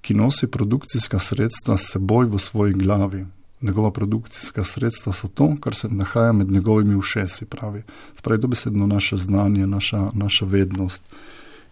[0.00, 3.26] ki nosi produkcijska sredstva s seboj v svoji glavi.
[3.60, 7.44] Njegova produkcijska sredstva so to, kar se nahaja med njegovimi ušesi.
[7.44, 7.82] Pravi,
[8.22, 11.02] pravi dobesedno naše znanje, naša, naša vednost.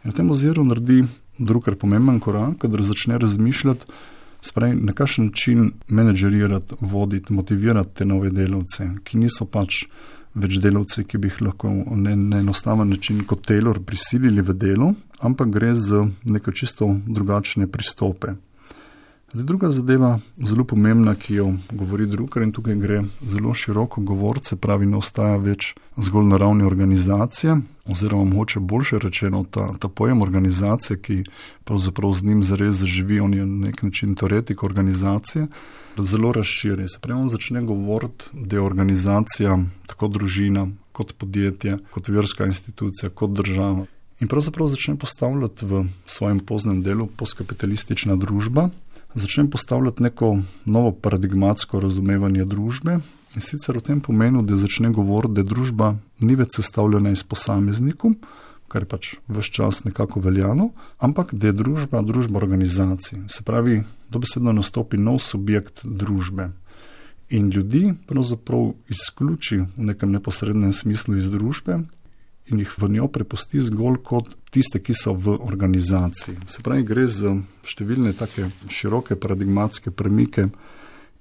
[0.04, 1.04] In v tem oziru naredi
[1.38, 3.86] drugar pomemben korak, kadar začne razmišljati,
[4.40, 9.84] spravi, na kakšen način menedžerirati, voditi, motivirati te nove delavce, ki niso pač
[10.34, 15.48] več delavci, ki bi jih lahko na enostaven način kot Taylor prisilili v delo, ampak
[15.54, 18.36] gre za neko čisto drugačne pristope.
[19.32, 24.56] Zdaj, druga zadeva, zelo pomembna, ki jo govori drugar in tukaj gre zelo široko govorce,
[24.56, 27.58] pravi, ne ostaja več zgolj na ravni organizacije,
[27.92, 31.18] oziroma mogoče boljše rečeno, ta, ta pojem organizacije, ki
[31.64, 35.46] pravzaprav z njim zares živi, on je na nek način teoretik organizacije,
[36.06, 36.88] zelo razširi.
[36.88, 43.10] Se pravi, on začne govoriti, da je organizacija tako družina, kot podjetje, kot verska institucija,
[43.10, 43.86] kot država.
[44.20, 48.68] In pravzaprav začne postavljati v svojem poznem delu postkapitalistična družba,
[49.14, 52.98] začne postavljati neko novo paradigmatsko razumevanje družbe
[53.34, 58.16] in sicer v tem pomenu, da začne govoriti, da družba ni več sestavljena iz posameznikov,
[58.68, 63.24] kar je pač vse čas nekako veljalo, ampak da je družba družba organizacij.
[63.28, 66.50] Se pravi, dobesedno nastopi nov subjekt družbe.
[67.30, 71.82] In ljudi pravzaprav izključi v nekem neposrednem smislu iz družbe
[72.48, 76.38] in jih v njo prepusti zgolj kot tiste, ki so v organizaciji.
[76.48, 77.34] Se pravi, gre za
[77.68, 80.48] številne take široke paradigmatske premike.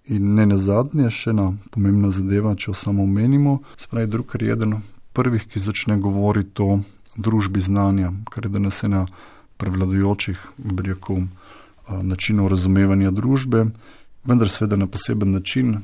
[0.08, 4.38] In ne na zadnje, še ena pomembna zadeva, če jo samo omenimo, se pravi, drug
[4.40, 4.78] je eden
[5.12, 6.80] prvih, ki začne govoriti o
[7.18, 9.06] družbi znanja, kar je danes ena
[9.58, 10.40] prevladujočih,
[10.86, 11.28] rekel,
[11.90, 13.66] načinov razumevanja družbe,
[14.28, 15.78] vendar seveda na poseben način.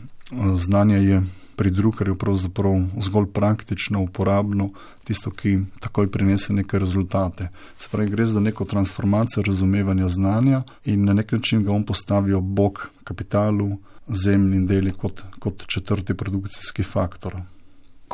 [0.55, 1.23] Znanje je
[1.55, 4.71] pri drugarju pravzaprav zgolj praktično, uporabno,
[5.03, 7.49] tisto, ki takoj prinese neke rezultate.
[7.77, 12.41] Se pravi, gre za neko transformacijo razumevanja znanja in na nek način ga on postavijo
[12.41, 17.41] bog kapitalu, zemlji in deli kot, kot četrti produkcijski faktor.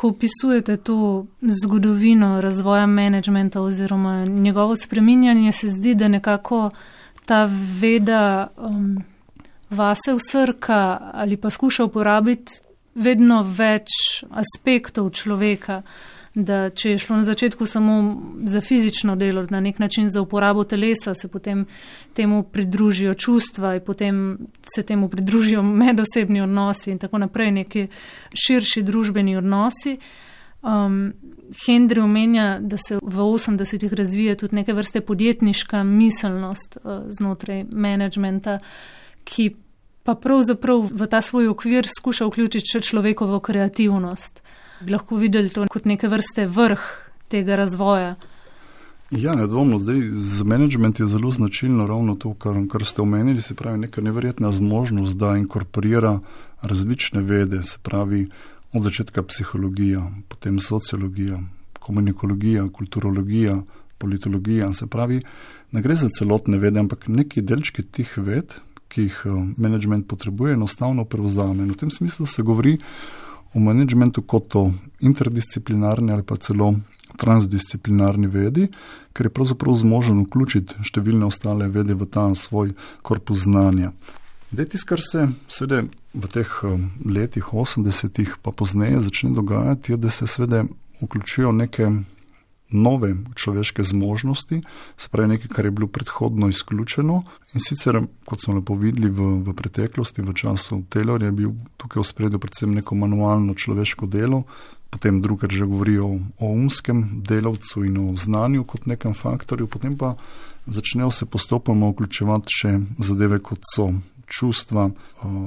[0.00, 6.70] Ko opisujete to zgodovino razvoja menedžmenta oziroma njegovo spreminjanje, se zdi, da nekako
[7.26, 9.04] ta veda um,
[9.70, 12.52] vase usrka ali pa skuša uporabiti
[12.94, 13.90] vedno več
[14.30, 15.82] aspektov človeka.
[16.34, 17.94] Da če je šlo na začetku samo
[18.46, 21.66] za fizično delo, na nek način za uporabo telesa, se potem
[22.14, 24.38] temu pridružijo čustva in potem
[24.74, 27.86] se temu pridružijo medosebni odnosi in tako naprej, neki
[28.46, 29.98] širši družbeni odnosi.
[30.62, 31.12] Um,
[31.66, 38.58] Hendry omenja, da se v 80-ih razvija tudi neke vrste podjetniška miselnost uh, znotraj menedžmenta,
[39.24, 39.56] ki
[40.04, 44.42] pa pravzaprav v ta svoj okvir skuša vključiti še človekovo kreativnost.
[44.80, 46.84] Bi lahko videli to kot neke vrste vrh
[47.28, 48.14] tega razvoja.
[49.10, 49.78] Ja, nedvomno.
[49.78, 54.00] Zdaj, za menedžment je zelo značilno ravno to, kar, kar ste omenili, se pravi neka
[54.00, 56.18] neverjetna zmožnost, da inkorporira
[56.62, 58.28] različne vede, se pravi
[58.72, 61.40] od začetka psihologija, potem sociologija,
[61.80, 63.56] komunikologija, kulturologija,
[63.98, 64.72] politologija.
[64.74, 65.22] Se pravi,
[65.72, 68.54] ne gre za celotne vede, ampak neki delčki tih ved,
[68.88, 71.64] ki jih eh, menedžment potrebuje, enostavno prevzame.
[71.64, 72.78] In v tem smislu se govori
[73.54, 76.74] o menedžmentu kot o interdisciplinarni ali pa celo
[77.20, 78.68] transdisciplinarni vedi,
[79.12, 83.92] ker je pravzaprav zmožen vključiti številne ostale vede v ta svoj korpus znanja.
[84.50, 85.82] Zdaj, tisto, kar se seveda
[86.14, 90.64] v teh eh, letih 80-ih pa pozneje začne dogajati, je, da se seveda
[91.02, 91.90] vključijo neke
[92.70, 94.62] nove človeške zmožnosti,
[94.96, 97.22] se pravi nekaj, kar je bilo predhodno izključeno.
[97.54, 102.02] In sicer, kot smo lepo videli v, v preteklosti, v času Taylorja, je bil tukaj
[102.02, 104.44] v spredju predvsem neko manualno človeško delo,
[104.90, 106.06] potem drugi že govorijo
[106.38, 110.14] o umskem delavcu in o znanju kot nekem faktorju, potem pa
[110.66, 113.92] začnejo se postopoma vključevati še zadeve, kot so
[114.30, 114.90] čustva,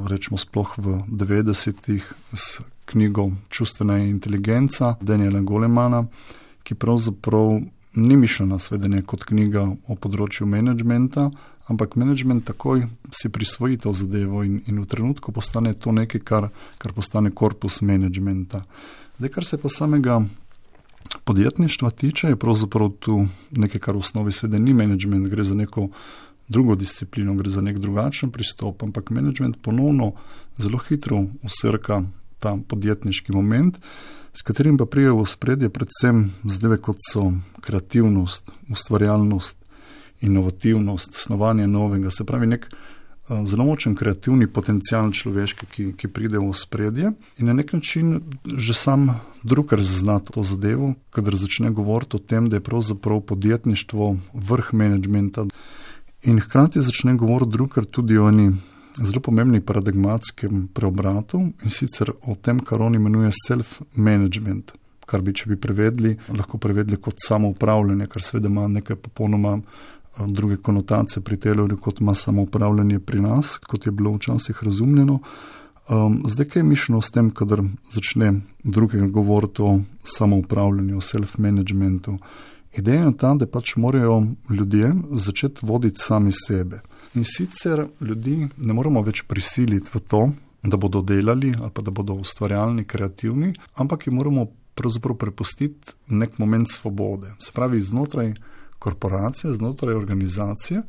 [0.07, 6.03] rečemo sploh v 90-ih s knjigo Čustvena inteligenca Daniela Golemana
[6.63, 7.59] ki pravzaprav
[7.95, 11.29] ni mišljena svedene kot knjiga o področju menedžmenta,
[11.69, 16.49] ampak menedžment takoj si prisvoji to zadevo in, in v trenutku postane to nekaj, kar,
[16.81, 18.63] kar postane korpus menedžmenta.
[19.19, 20.23] Zdaj, kar se pa samega
[21.23, 25.89] podjetništva tiče, je pravzaprav tu nekaj, kar v osnovi svede ni menedžment, gre za neko
[26.49, 30.13] drugo disciplino, gre za nek drugačen pristop, ampak menedžment ponovno
[30.57, 32.03] zelo hitro usrka
[32.39, 33.77] ta podjetniški moment
[34.33, 39.57] s katerim pa prije v spredje predvsem zdaj, kot so kreativnost, ustvarjalnost,
[40.21, 42.77] inovativnost, snovanje novega, se pravi nek uh,
[43.45, 48.73] zelo močen kreativni potencial človeški, ki, ki pride v spredje in na nek način že
[48.73, 54.73] sam druger zazna to zadevo, kadar začne govoriti o tem, da je pravzaprav podjetništvo vrh
[54.73, 55.45] menedžmenta.
[56.23, 58.53] In hkrati začne govoriti druger tudi o eni
[58.97, 64.73] zelo pomembni paradigmatskem preobratu in sicer o tem, kar on imenuje self-management,
[65.05, 70.27] kar bi, če bi prevedli, lahko prevedli kot samoupravljanje, kar seveda ima nekaj popolnoma eh,
[70.27, 75.19] druge konotacije pri telorju, kot ima samoupravljanje pri nas, kot je bilo včasih razumljeno.
[75.89, 77.59] Um, zdaj, kaj je mišljeno s tem, kadar
[77.91, 82.17] začne drugega govoriti o samoupravljanju, o self-managementu?
[82.77, 86.79] Ideja je ta, da pač morajo ljudje začeti voditi sami sebe.
[87.15, 90.23] In sicer ljudi ne moremo več prisiliti v to,
[90.63, 96.39] da bodo delali ali pa da bodo ustvarjalni, kreativni, ampak jim moramo pravzaprav prepustiti nek
[96.39, 97.33] moment svobode.
[97.39, 98.33] Se pravi, znotraj
[98.79, 100.81] korporacije, znotraj organizacije,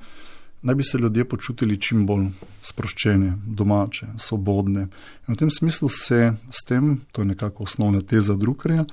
[0.65, 2.31] naj bi se ljudje počutili čim bolj
[2.63, 4.87] sproščene, domače, svobodne.
[5.29, 8.85] In v tem smislu se s tem, to je nekako osnovna teza drugarja,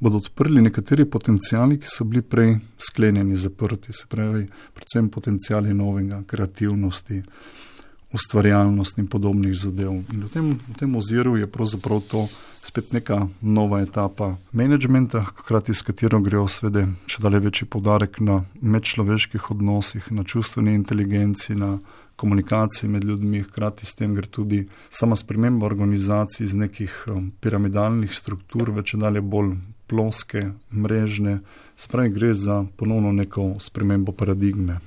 [0.00, 6.22] bodo odprli nekateri potencijali, ki so bili prej sklenjeni, zaprti, se pravi, predvsem potencijali novega,
[6.26, 7.22] kreativnosti,
[8.12, 9.92] ustvarjalnosti in podobnih zadev.
[10.12, 12.26] In v tem, v tem oziru je pravzaprav to
[12.62, 18.44] spet neka nova etapa menedžmenta, hkrati s katero grejo svede še dalje večji podarek na
[18.60, 21.78] medčloveških odnosih, na čustveni inteligenci, na
[22.20, 28.12] komunikaciji med ljudmi, hkrati s tem gre tudi sama sprememba organizacij iz nekih um, piramidalnih
[28.14, 29.56] struktur, več dalje bolj
[29.88, 31.40] ploske, mrežne,
[31.80, 34.78] spravi gre za ponovno neko spremembo paradigme.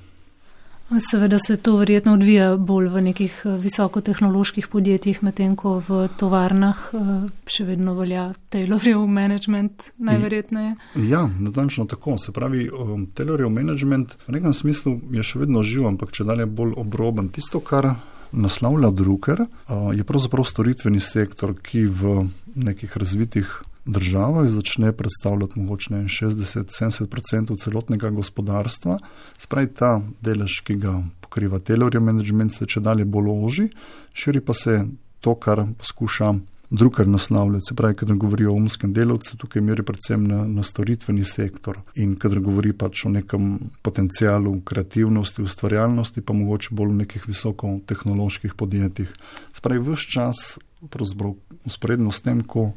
[1.10, 6.82] Seveda se to verjetno odvija bolj v nekih eh, visokotehnoloških podjetjih, medtem ko v tovarnah
[6.92, 7.12] eh,
[7.48, 10.74] še vedno velja Taylorjev management najverjetneje.
[11.08, 12.18] Ja, natančno tako.
[12.18, 16.46] Se pravi, um, Taylorjev management v nekem smislu je še vedno živ, ampak če dalje
[16.46, 17.32] bolj obroben.
[17.32, 17.94] Tisto, kar
[18.32, 25.94] naslavlja Drucker, uh, je pravzaprav storitveni sektor, ki v nekih razvitih državah začne predstavljati mogoče
[25.94, 28.98] 60-70% celotnega gospodarstva,
[29.38, 33.68] spravi ta delež, ki ga pokriva Taylorjev management, se če dalje bolj oži,
[34.12, 34.84] širi pa se
[35.20, 36.34] to, kar poskuša
[36.70, 37.64] drugar naslavljati.
[37.68, 42.16] Se pravi, kadar govori o umskem delovcu, tukaj meri predvsem na, na storitveni sektor in
[42.16, 49.12] kadar govori pač o nekem potencijalu kreativnosti, ustvarjalnosti, pa mogoče bolj v nekih visokotehnoloških podjetjih.
[49.52, 50.44] Spravi, vse čas,
[50.90, 52.72] pravzaprav, usporedno s tem, ko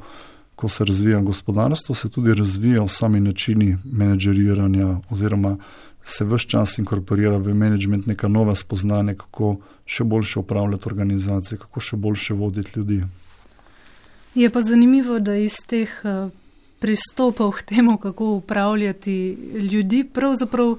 [0.58, 5.58] ko se razvija gospodarstvo, se tudi razvijajo sami načini menedžeriranja oziroma
[6.04, 11.80] se vse čas inkorporira v management neka nova spoznanja, kako še boljše upravljati organizacije, kako
[11.80, 13.04] še boljše voditi ljudi.
[14.36, 16.30] Je pa zanimivo, da iz teh eh,
[16.80, 19.38] pristopov k temu, kako upravljati
[19.72, 20.78] ljudi, pravzaprav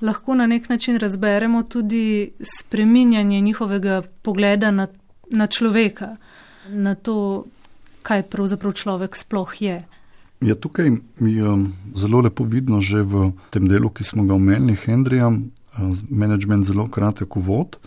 [0.00, 4.86] lahko na nek način razberemo tudi spreminjanje njihovega pogleda na,
[5.30, 6.16] na človeka,
[6.68, 7.44] na to,
[8.06, 9.76] kaj pravzaprav človek sploh je.
[10.44, 10.90] Ja, tukaj
[11.20, 11.52] je
[11.96, 15.32] zelo lepo vidno že v tem delu, ki smo ga omenili, Hendrija,
[16.10, 17.80] management zelo kratek uvod,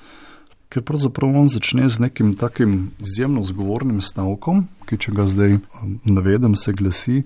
[0.69, 5.61] ker pravzaprav on začne z nekim takim izjemno zgovornim stavkom, ki če ga zdaj
[6.03, 7.23] navedem, se glasi,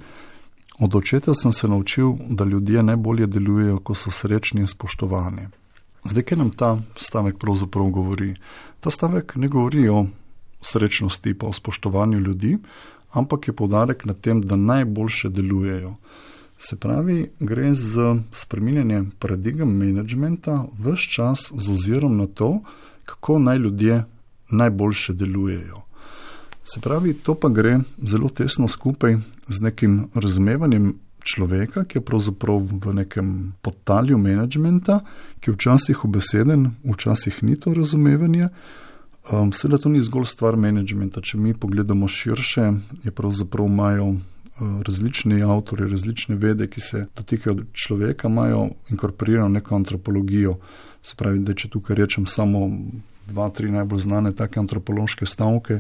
[0.80, 5.48] Od očeta sem se naučil, da ljudje najbolje delujejo, ko so srečni in spoštovani.
[6.04, 8.34] Zdaj, kaj nam ta stavek pravzaprav govori?
[8.80, 10.06] Ta stavek ne govori o
[10.64, 12.58] srečnosti pa o spoštovanju ljudi,
[13.12, 15.96] ampak je podarek na tem, da najboljše delujejo.
[16.58, 22.62] Se pravi, gre za spreminjanje paradigem menedžmenta vse čas z ozirom na to,
[23.06, 24.04] kako naj ljudje
[24.50, 25.82] najboljše delujejo.
[26.64, 30.94] Se pravi, to pa gre zelo tesno skupaj z nekim razumevanjem
[31.24, 35.00] človeka, ki je pravzaprav v nekem podtalju menedžmenta,
[35.40, 38.50] ki je včasih obeseden, včasih ni to razumevanje.
[39.32, 41.22] Um, Seveda to ni zgolj stvar menedžmenta.
[41.22, 42.66] Če mi pogledamo širše,
[43.04, 44.18] je pravzaprav imajo uh,
[44.88, 50.58] različni avtori, različne vede, ki se dotikajo človeka, imajo inkorporirano neko antropologijo.
[51.04, 52.68] Se pravi, da če tukaj rečem samo
[53.28, 55.80] dva, tri najbolj znane take antropološke stavke,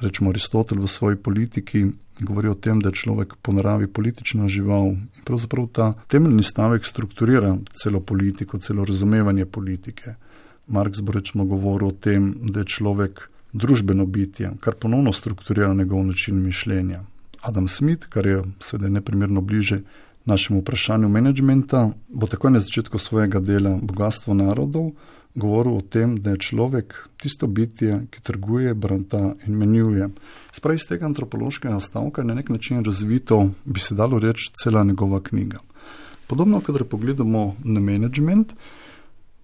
[0.00, 1.84] rečemo Aristotel v svoji politiki
[2.24, 6.84] govori o tem, da je človek po naravi politična žival in pravzaprav ta temeljni stavek
[6.84, 10.14] strukturira celo politiko, celo razumevanje politike.
[10.66, 16.06] Marx bo rečemo govoril o tem, da je človek družbeno bitje, kar ponovno strukturira njegov
[16.06, 17.00] način mišljenja.
[17.40, 19.80] Adam Smith, kar je seveda neprimerno bliže
[20.24, 24.92] našemu vprašanju menedžmenta, bo takoj na začetku svojega dela Bogatstvo narodov
[25.34, 30.08] govoril o tem, da je človek tisto bitje, ki trguje, branta in menjuje.
[30.52, 34.84] Spravi iz tega antropološkega stavka je na nek način razvito, bi se dalo reči, cela
[34.84, 35.58] njegova knjiga.
[36.26, 38.52] Podobno, kadar pogledamo na management,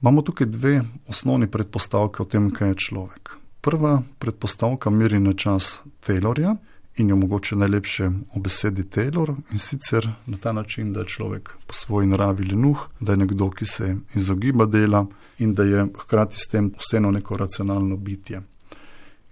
[0.02, 3.30] imamo tukaj dve osnovni predpostavke o tem, kaj je človek.
[3.60, 6.56] Prva predpostavka meri na čas Taylorja
[6.96, 11.74] in jo mogoče najlepše obesedi Taylor in sicer na ta način, da je človek po
[11.74, 15.06] svoji naravi lenuh, da je nekdo, ki se izogiba dela,
[15.38, 18.42] in da je hkrati s tem vseeno neko racionalno bitje.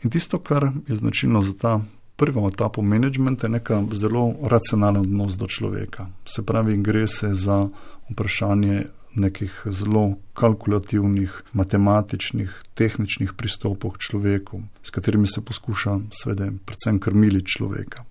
[0.02, 1.80] In tisto, kar je značilno za ta
[2.16, 6.06] prvo etapo menedžmenta, je neka zelo racionalen odnos do človeka.
[6.24, 7.68] Se pravi, gre se za
[8.10, 8.84] vprašanje
[9.14, 17.44] nekih zelo kalkulativnih, matematičnih, tehničnih pristopov k človeku, s katerimi se poskuša, svede, predvsem krmili
[17.44, 18.04] človeka.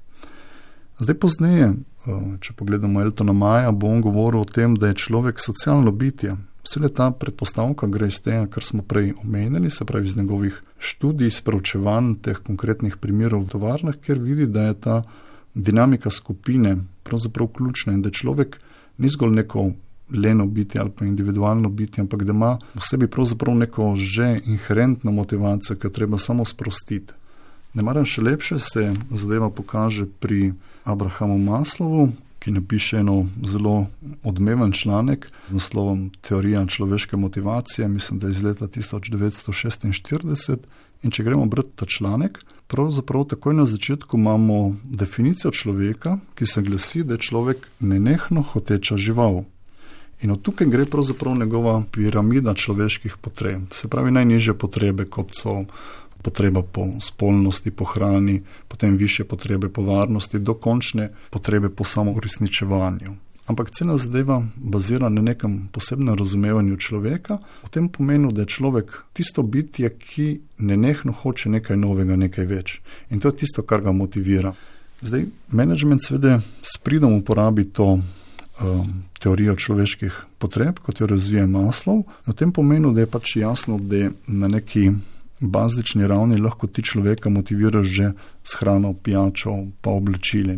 [1.00, 5.40] Zdaj, pozneje, eh, če pogledamo Eltona Maja, bo on govoril o tem, da je človek
[5.40, 10.16] socialno bitje, Vse ta predpostavka gre iz tega, kar smo prej omenili, se pravi iz
[10.16, 15.02] njegovih študij, spreučevanj teh konkretnih primerov v tovarnah, ker vidi, da je ta
[15.54, 18.62] dinamika skupine pravzaprav ključna in da človek
[18.98, 19.72] ni zgolj neko
[20.14, 25.12] leno biti ali pa individualno biti, ampak da ima v sebi pravzaprav neko že inherentno
[25.12, 27.14] motivacijo, ki jo treba samo sprostiti.
[27.74, 30.54] Ne maram še lepše se zadeva pokaže pri
[30.84, 32.12] Abrahamu Maslovu,
[32.44, 33.88] ki napiše eno zelo
[34.24, 40.58] odmeven članek z naslovom Teorija človeške motivacije, mislim, da je iz leta 1946.
[41.04, 46.62] In če gremo brati ta članek, pravzaprav takoj na začetku imamo definicijo človeka, ki se
[46.62, 49.44] glasi, da je človek nenehno hoteča žival.
[50.24, 55.66] In od tukaj gre pravzaprav njegova piramida človeških potreb, se pravi najnižje potrebe, kot so
[56.22, 63.16] potreba po spolnosti, po hrani, potem više potrebe po varnosti, do končne potrebe po samouresničevanju.
[63.48, 69.04] Ampak cela zadeva bazira na nekem posebnem razumevanju človeka, v tem pomenu, da je človek
[69.14, 72.80] tisto bitje, ki nenehno hoče nekaj novega, nekaj več.
[73.12, 74.54] In to je tisto, kar ga motivira.
[75.02, 78.00] Zdaj, management seveda s pridom uporabi to
[78.62, 83.80] um, teorijo človeških potreb, kot jo razvija Maslov, v tem pomenu, da je pač jasno,
[83.80, 84.92] da na neki
[85.44, 88.12] bazični ravni lahko ti človeka motiviraš že
[88.44, 90.56] s hrano, pijačo, pa oblačili,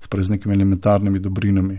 [0.00, 1.78] sprej z nekimi elementarnimi dobrinami.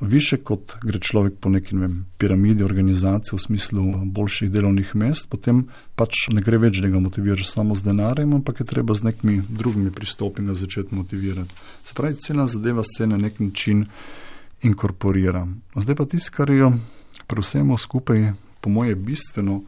[0.00, 5.62] Više kot gre človek po neki vem, piramidi organizacije v smislu boljših delovnih mest, potem
[5.96, 9.40] pač ne gre več, da ga motiviraš samo z denarjem, ampak je treba z nekimi
[9.48, 11.54] drugimi pristopi na začetek motivirati.
[11.84, 13.86] Se pravi, cela zadeva se na nek način
[14.66, 15.46] inkorporira.
[15.74, 16.70] Zdaj pa tisto, kar je
[17.26, 19.62] pri vsemu skupaj, po moje, bistveno,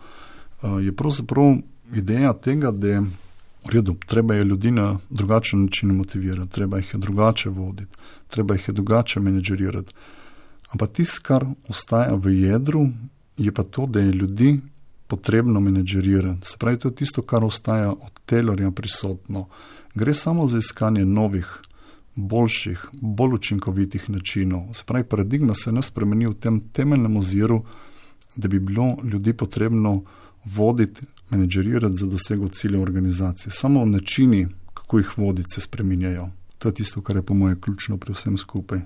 [0.82, 1.57] je pravzaprav
[1.94, 3.03] ideja tega, da
[3.68, 8.55] V redu, treba je ljudi na drugačen način motivirati, treba jih je drugače voditi, treba
[8.55, 9.94] jih je drugače menedžerirati.
[10.72, 12.88] Ampak tisto, kar ostaja v jedru,
[13.36, 14.61] je pa to, da je ljudi
[15.07, 16.49] potrebno menedžerirati.
[16.49, 19.49] Se pravi, to je tisto, kar ostaja od Taylorja prisotno.
[19.94, 21.59] Gre samo za iskanje novih,
[22.19, 24.75] boljših, bolj učinkovitih načinov.
[24.75, 27.62] Se pravi, paradigma se ne spremeni v tem temeljnem oziru,
[28.37, 30.03] da bi bilo ljudi potrebno
[30.45, 33.53] voditi, menedžerirati za dosego ciljev organizacije.
[33.53, 36.31] Samo načini, kako jih voditi, se spremenjajo.
[36.59, 38.81] To je tisto, kar je po mojem ključno pri vsem skupaj.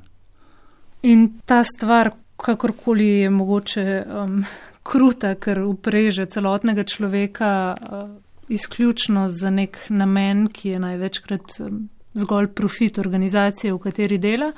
[1.02, 4.44] In ta stvar, kakorkoli je mogoče um,
[4.82, 8.10] kruta, ker upreže celotnega človeka uh,
[8.48, 14.52] izključno za nek namen, ki je največkrat um, zgolj profit organizacije, v kateri dela,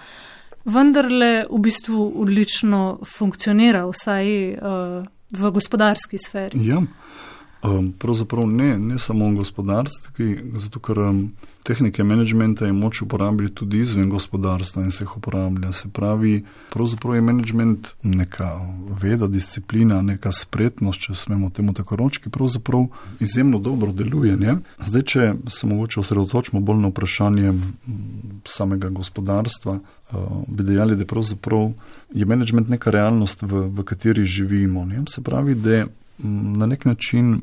[0.64, 6.66] vendarle v bistvu odlično funkcionira, vsaj uh, v gospodarski sferi.
[6.66, 6.82] Ja.
[7.64, 11.22] Um, pravzaprav ne, ne samo v gospodarstvu, zato ker um,
[11.64, 15.72] tehnike menedžmenta je moč uporabljati tudi izven gospodarstva in se jih uporablja.
[15.72, 18.50] Se pravi, pravzaprav je menedžment neka
[19.02, 22.84] veda, disciplina, neka spretnost, če smemo temu tako reči, ki pravzaprav
[23.20, 24.36] izjemno dobro deluje.
[24.36, 24.58] Ne?
[24.78, 27.54] Zdaj, če se mogoče osredotočimo bolj na vprašanje
[28.44, 31.72] samega gospodarstva, uh, bi dejali, da pravzaprav
[32.14, 34.84] je menedžment neka realnost, v, v kateri živimo.
[34.84, 35.06] Ne?
[35.08, 35.86] Se pravi, da
[36.28, 37.38] na nek način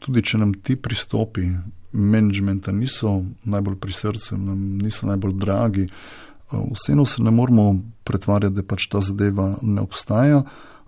[0.00, 1.48] tudi če nam ti pristopi
[1.96, 8.54] menedžmenta niso najbolj pri srcu, nam niso najbolj dragi, eh, vseeno se ne moramo pretvarjati,
[8.54, 10.42] da pač ta zadeva ne obstaja.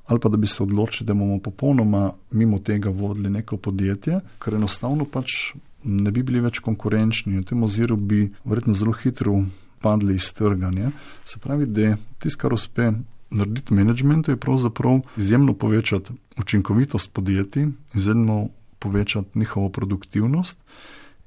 [0.08, 4.54] Ali pa da bi se odločili, da bomo popolnoma mimo tega vodili neko podjetje, ker
[4.54, 5.52] enostavno pač
[5.84, 7.36] ne bi bili več konkurenčni.
[7.38, 9.42] V tem oziru bi verjetno zelo hitro
[9.84, 10.70] padli iz trga.
[10.70, 10.90] Ne?
[11.24, 12.92] Se pravi, da tisto, kar uspe
[13.30, 18.48] narediti menedžmentu, je pravzaprav izjemno povečati učinkovitost podjetij, izjemno
[18.78, 20.58] povečati njihovo produktivnost.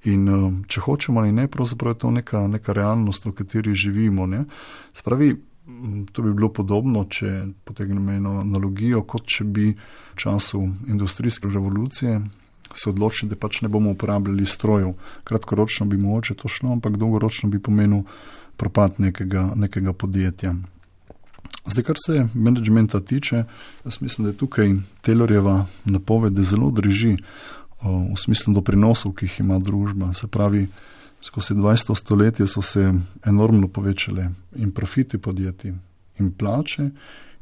[0.03, 4.25] In uh, če hočemo ali ne, pravzaprav je to neka, neka realnost, v kateri živimo.
[4.25, 4.45] Ne?
[4.93, 5.35] Spravi,
[6.11, 12.19] to bi bilo podobno, če potegnemo eno analogijo, kot če bi v času industrijske revolucije
[12.73, 14.93] se odločili, da pač ne bomo uporabljali strojev.
[15.23, 18.03] Kratkoročno bi mogoče to šlo, ampak dolgoročno bi pomenil
[18.57, 20.55] propad nekega, nekega podjetja.
[21.65, 23.43] Zdaj, kar se menedžmenta tiče,
[23.85, 27.17] jaz mislim, da je tukaj Taylorjeva napoved zelo drži
[27.83, 30.13] v smislu doprinosov, ki jih ima družba.
[30.13, 30.67] Se pravi,
[31.21, 31.95] skozi 20.
[31.95, 32.93] stoletje so se
[33.25, 35.73] enormno povečale in profiti podjetij,
[36.19, 36.89] in plače,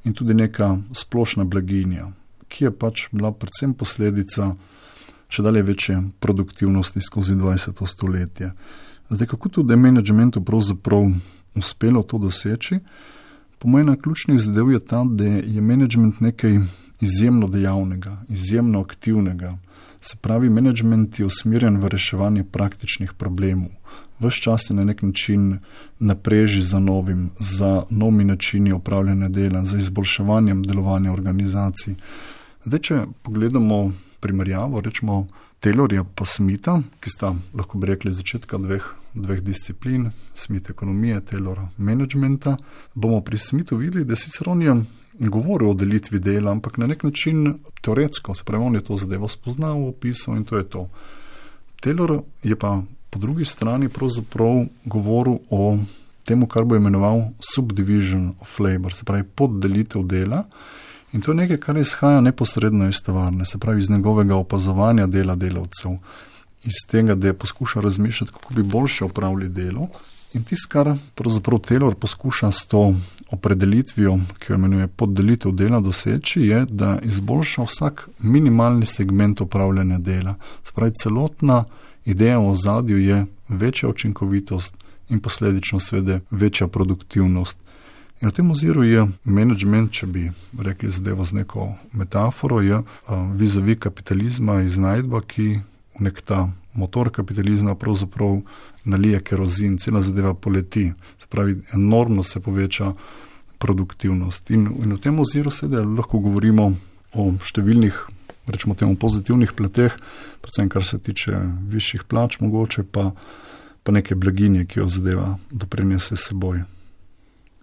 [0.04, 2.12] in tudi neka splošna blaginja,
[2.48, 4.54] ki je pač bila predvsem posledica
[5.30, 7.86] če dalje večje produktivnosti skozi 20.
[7.88, 8.52] stoletje.
[9.10, 11.06] Zdaj, kako tudi je menedžmentu pravzaprav
[11.56, 12.80] uspelo to doseči?
[13.60, 16.60] Po mojem, ključni zadev je ta, da je menedžment nekaj
[17.02, 19.58] izjemno dejavnega, izjemno aktivnega.
[20.02, 23.70] Se pravi, menedžment je usmerjen v reševanje praktičnih problemov.
[24.20, 25.60] Ves čas je na nek način
[26.00, 31.96] napreži za novim, za novimi načini upravljanja dela, za izboljševanjem delovanja organizacij.
[32.64, 35.28] Zdaj, če pogledamo primerjavo, rečemo
[35.60, 42.58] Taylorja pa Smitha, ki sta lahko rekli začetka dveh dveh disciplin, Smith ekonomije, Taylor managementa,
[42.96, 44.76] bomo pri Smithu videli, da sicer on je
[45.20, 49.28] govoril o delitvi dela, ampak na nek način teoretsko, se pravi, on je to zadevo
[49.28, 50.90] spoznal, opisal in to je to.
[51.82, 55.78] Taylor je pa po drugi strani pravzaprav govoril o
[56.26, 57.22] temu, kar bo imenoval
[57.56, 60.44] subdivision of labor, se pravi poddelitev dela.
[61.14, 65.36] In to je nekaj, kar izhaja neposredno iz tovarne, se pravi iz njegovega opazovanja dela
[65.36, 65.98] delavcev
[66.64, 69.88] iz tega, da je poskušal razmišljati, kako bi boljše opravili delo.
[70.34, 72.96] In tisto, kar pravzaprav Taylor poskuša s to
[73.32, 80.36] opredelitvijo, ki jo imenuje poddelitev dela, doseči, je, da izboljša vsak minimalni segment upravljanja dela.
[80.64, 81.64] Spravi, celotna
[82.06, 84.74] ideja v ozadju je večja učinkovitost
[85.10, 87.58] in posledično seveda večja produktivnost.
[88.22, 92.82] In v tem oziru je management, če bi rekli zadevo z neko metaforo, je
[93.34, 95.60] vizavi kapitalizma iznajdba, ki
[96.00, 98.42] nek ta motor kapitalizma pravzaprav
[98.86, 102.94] nalije kerozin, cela zadeva poleti, se pravi, enormno se poveča
[103.58, 104.52] produktivnost.
[104.52, 106.72] In, in v tem oziru seveda lahko govorimo
[107.14, 107.98] o številnih,
[108.48, 109.96] rečemo temu, pozitivnih plateh,
[110.42, 111.38] predvsem kar se tiče
[111.70, 113.12] višjih plač, mogoče pa,
[113.84, 116.64] pa neke blaginje, ki jo zadeva doprinese seboj.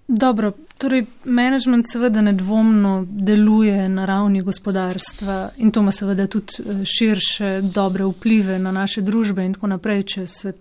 [0.08, 6.84] Dobro, torej management seveda nedvomno deluje na ravni gospodarstva in to ima seveda tudi eh,
[6.84, 10.52] širše dobre vplive na naše družbe in tako naprej, če se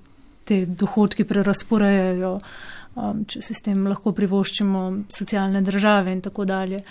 [0.45, 2.39] te dohodki prerasporejajo,
[2.95, 6.83] um, če se s tem lahko privoščimo socialne države in tako dalje.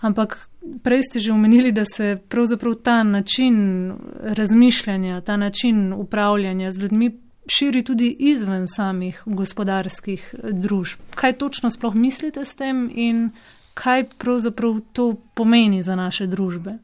[0.00, 0.36] Ampak
[0.84, 3.92] prej ste že omenili, da se pravzaprav ta način
[4.22, 7.10] razmišljanja, ta način upravljanja z ljudmi
[7.48, 11.00] širi tudi izven samih gospodarskih družb.
[11.14, 13.30] Kaj točno sploh mislite s tem in
[13.74, 16.78] kaj pravzaprav to pomeni za naše družbe?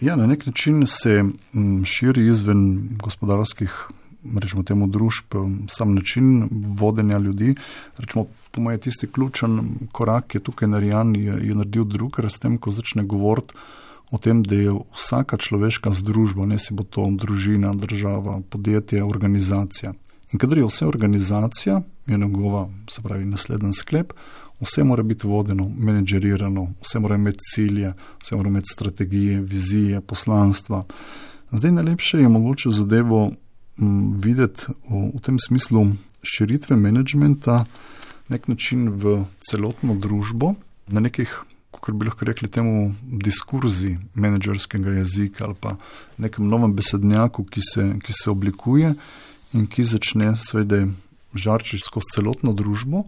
[0.00, 3.88] Ja, na nek način se mm, širi izven gospodarskih,
[4.40, 5.36] rečemo temu, družb,
[5.68, 7.54] sam način vodenja ljudi.
[7.98, 9.60] Rečemo, po mojem, tisti ključen
[9.92, 13.54] korak, ki je tukaj narejen, je, je naredil drug, ker s tem, ko začne govoriti
[14.10, 19.92] o tem, da je vsaka človeška združba, ne si bo to družina, država, podjetje, organizacija.
[20.32, 24.12] In kadar je vse organizacija, je njegova, se pravi, naslednji sklep,
[24.60, 27.92] vse mora biti vodeno, menedžerirano, vse mora imeti cilje,
[28.22, 30.84] vse mora imeti strategije, vizije, poslanstva.
[31.52, 33.30] Zdaj najlepše je mogoče zadevo
[33.78, 35.86] m, videti v, v tem smislu
[36.22, 37.64] širitve menedžmenta,
[38.28, 40.54] nek način v celotno družbo,
[40.86, 45.76] na nekih, kako bi lahko rekli, temu diskurzi menedžerskega jezika ali pa
[46.18, 48.94] nekem novem besednjaku, ki se, ki se oblikuje
[49.52, 50.86] in ki začne svede
[51.34, 53.04] žarčiš skozi celotno družbo.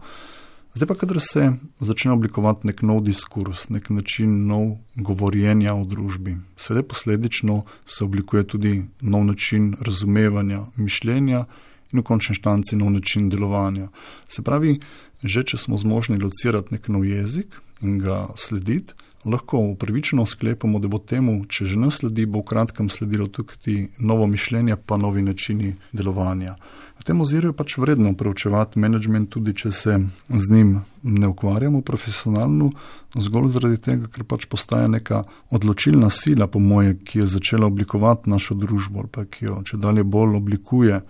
[0.75, 1.51] Zdaj pa, kadar se
[1.81, 8.47] začne oblikovati nek nov diskurs, nek način nov govorjenja o družbi, seveda posledično se oblikuje
[8.49, 11.45] tudi nov način razumevanja, mišljenja
[11.93, 13.91] in v končni štanci nov način delovanja.
[14.29, 14.79] Se pravi,
[15.23, 20.89] že če smo zmožni locirati nek nov jezik in ga slediti, lahko upravičeno sklepamo, da
[20.89, 25.23] bo temu, če že nas sledi, bo v kratkem sledilo tudi novo mišljenje, pa novi
[25.23, 26.57] načini delovanja.
[26.99, 31.81] V tem oziru je pač vredno preučevati management, tudi če se z njim ne ukvarjamo
[31.83, 32.71] profesionalno,
[33.19, 38.31] zgolj zaradi tega, ker pač postaja neka odločilna sila, po moje, ki je začela oblikovati
[38.31, 41.01] našo družbo, ali pa ki jo če dalje bolj oblikuje,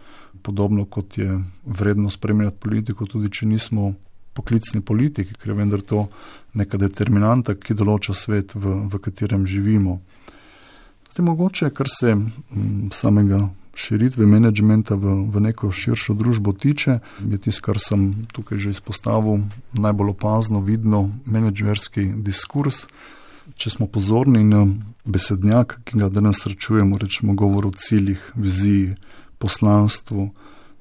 [0.43, 3.93] podobno kot je vredno spremljati politiko, tudi če nismo
[4.33, 6.07] poklicni politiki, ker je vendar to
[6.55, 10.01] neka determinanta, ki določa svet, v, v katerem živimo.
[11.13, 12.29] Zdaj, mogoče, kar se m,
[12.93, 18.73] samega širitve menedžmenta v, v neko širšo družbo tiče, je tisto, kar sem tukaj že
[18.77, 22.87] izpostavil, najbolj opazno, vidno, menedžerski diskurs.
[23.59, 24.65] Če smo pozorni na
[25.05, 28.95] besednjak, ki ga danes srečujemo, rečemo govor o ciljih, viziji,
[29.43, 30.31] poslanstvu,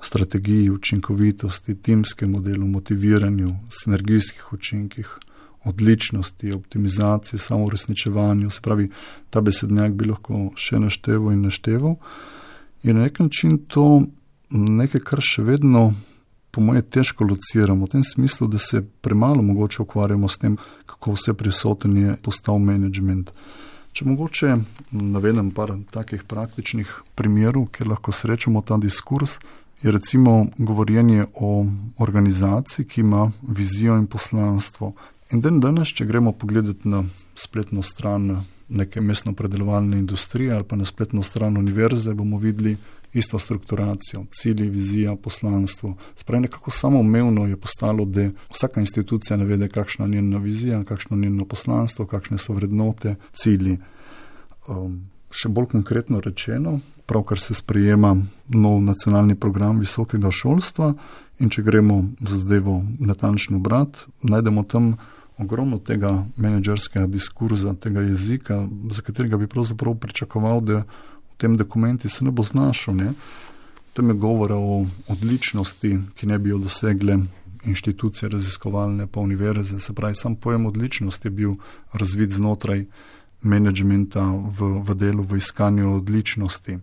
[0.01, 5.17] strategiji, učinkovitosti, timskem modelu, motiviranju, sinergijskih učinkih,
[5.63, 8.49] odličnosti, optimizaciji, samoresničevanju.
[8.49, 8.89] Se pravi,
[9.29, 11.95] ta besednjak bi lahko še našteval in našteval.
[12.83, 14.01] In na nek način to
[14.49, 15.91] nekaj, kar še vedno,
[16.51, 21.13] po moje, težko lociramo, v tem smislu, da se premalo mogoče ukvarjamo s tem, kako
[21.15, 23.31] vse prisoten je postal management.
[23.91, 24.55] Če mogoče
[24.91, 29.37] navedem par takih praktičnih primerov, kjer lahko srečamo ta diskurs,
[29.83, 31.65] je recimo govorjenje o
[31.97, 34.93] organizaciji, ki ima vizijo in poslanstvo.
[35.31, 37.03] In dan danes, če gremo pogledati na
[37.35, 42.77] spletno stran neke mestno predelovalne industrije ali pa na spletno stran univerze, bomo videli
[43.13, 45.95] isto strukturacijo, cilji, vizija, poslanstvo.
[46.15, 51.21] Spravi nekako samoumevno je postalo, da vsaka institucija navede, kakšna je njena vizija, kakšno je
[51.21, 53.77] njeno poslanstvo, kakšne so vrednote, cilji.
[54.67, 56.79] Um, še bolj konkretno rečeno,
[57.11, 58.15] pravkar se sprejema
[58.47, 60.93] nov nacionalni program visokega šolstva
[61.43, 64.93] in če gremo z zadevo natančno brat, najdemo tam
[65.43, 68.61] ogromno tega menedžerskega diskurza, tega jezika,
[68.95, 72.95] za katerega bi pravzaprav pričakoval, da v tem dokumenti se ne bo znašel.
[72.95, 73.11] Ne?
[73.93, 77.19] Tam je govora o odličnosti, ki ne bi jo dosegle
[77.67, 79.83] inštitucije raziskovalne pa univerze.
[79.83, 81.57] Se pravi, sam pojem odličnosti je bil
[81.91, 82.85] razvit znotraj
[83.41, 86.79] menedžmenta v, v delu, v iskanju odličnosti.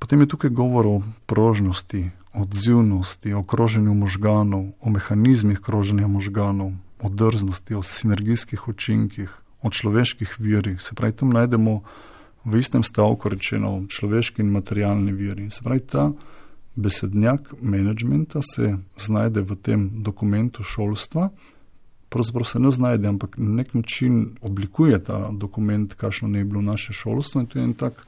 [0.00, 0.96] Potem je tukaj govor o
[1.26, 9.28] prožnosti, odzivnosti, o kroženju možganov, o mehanizmih kroženja možganov, o drznosti, o sinergijskih učinkih,
[9.62, 10.80] o človeških virih.
[10.80, 11.82] Se pravi, tam najdemo
[12.44, 15.50] v istem stavku rečeno človeški in materialni viri.
[15.50, 16.12] Se pravi, ta
[16.76, 21.28] besednjak menedžmenta se znajde v tem dokumentu šolstva,
[22.10, 26.62] pravzaprav se ne znajde, ampak na nek način oblikuje ta dokument, kakšno ne bi bilo
[26.62, 28.06] naše šolstvo in to je en tak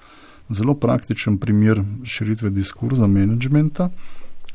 [0.51, 3.89] zelo praktičen primer širitve diskurza menedžmenta.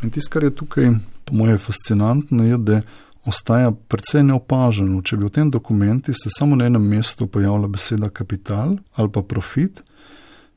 [0.04, 0.92] In tisto, kar je tukaj,
[1.26, 2.82] po moje, fascinantno, je, da
[3.26, 5.02] ostaja precej neopaženo.
[5.02, 9.22] Če bi v tem dokumentu se samo na enem mestu pojavila beseda kapital ali pa
[9.22, 9.84] profit,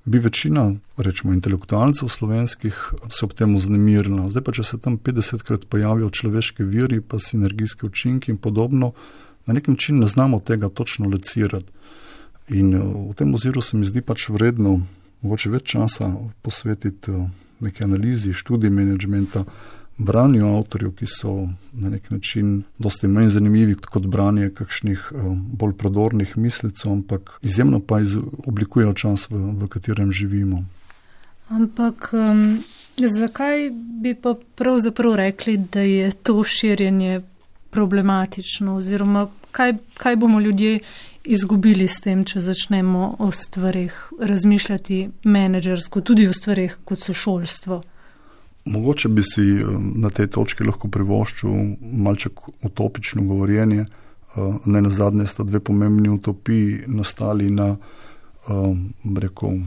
[0.04, 4.30] bi večina, rečemo, intelektualcev slovenskih se ob tem vznemirila.
[4.30, 8.92] Zdaj pa, če se tam 50krat pojavijo človeški viri, pa sinergijski učinki in podobno,
[9.46, 11.72] na nek način ne znamo tega točno lecirati.
[12.48, 12.80] In eh,
[13.10, 14.80] v tem oziru se mi zdi pač vredno
[15.22, 16.10] mogoče več časa
[16.42, 17.28] posvetiti eh,
[17.60, 19.44] neki analizi, študiji menedžmenta,
[20.00, 21.34] branju avtorjev, ki so
[21.72, 27.80] na nek način dosti manj zanimivi kot branje kakšnih uh, bolj prodornih mislicov, ampak izjemno
[27.80, 28.00] pa
[28.46, 30.64] oblikujejo čas, v, v katerem živimo.
[31.48, 32.62] Ampak um,
[32.96, 33.70] zakaj
[34.02, 37.20] bi pa pravzaprav rekli, da je to širjenje
[37.70, 40.80] problematično, oziroma kaj, kaj bomo ljudje
[41.24, 47.82] izgubili s tem, če začnemo o stvarih razmišljati menedžersko, tudi o stvarih, kot so šolstvo.
[48.70, 49.64] Mogoče bi si eh,
[49.94, 51.50] na tej točki lahko privoščil
[51.80, 53.86] malček utopično govorjenje.
[53.86, 58.76] Eh, ne na zadnje sta dve pomembni utopiji nastali na, eh,
[59.18, 59.58] rekel,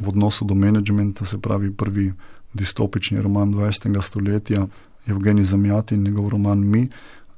[0.00, 2.12] v odnosu do menedžmenta, se pravi prvi
[2.54, 4.02] distopični roman 20.
[4.02, 4.66] stoletja,
[5.06, 6.88] Evgenij Zamjati in njegov roman Mi,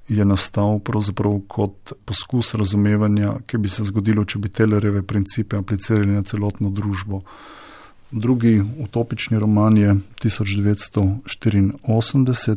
[0.09, 6.11] je nastal pravzaprav kot poskus razumevanja, kaj bi se zgodilo, če bi Tellerjeve principe aplicirali
[6.11, 7.23] na celotno družbo.
[8.13, 12.57] Drugi utopični roman je 1984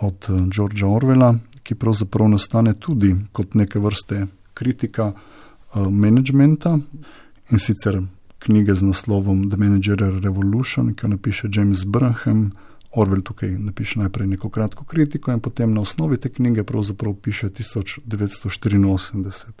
[0.00, 5.16] od Georgea Orwella, ki pravzaprav nastane tudi kot neke vrste kritika uh,
[5.90, 6.78] menedžmenta
[7.50, 8.02] in sicer
[8.38, 12.50] knjige z naslovom The Managerial Revolution, ki jo napiše James Braham.
[12.96, 17.48] Orwell tukaj napiše najprej neko kratko kritiko in potem na osnovi te knjige pravzaprav piše
[17.48, 19.52] 1984.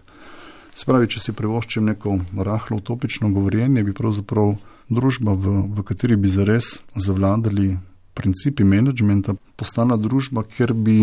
[0.74, 4.54] Spravi, če si privoščim neko rahlo utopično govorjenje, bi pravzaprav
[4.94, 7.76] družba, v, v kateri bi zares zavladali
[8.14, 11.02] principi menedžmenta, postala družba, kjer bi,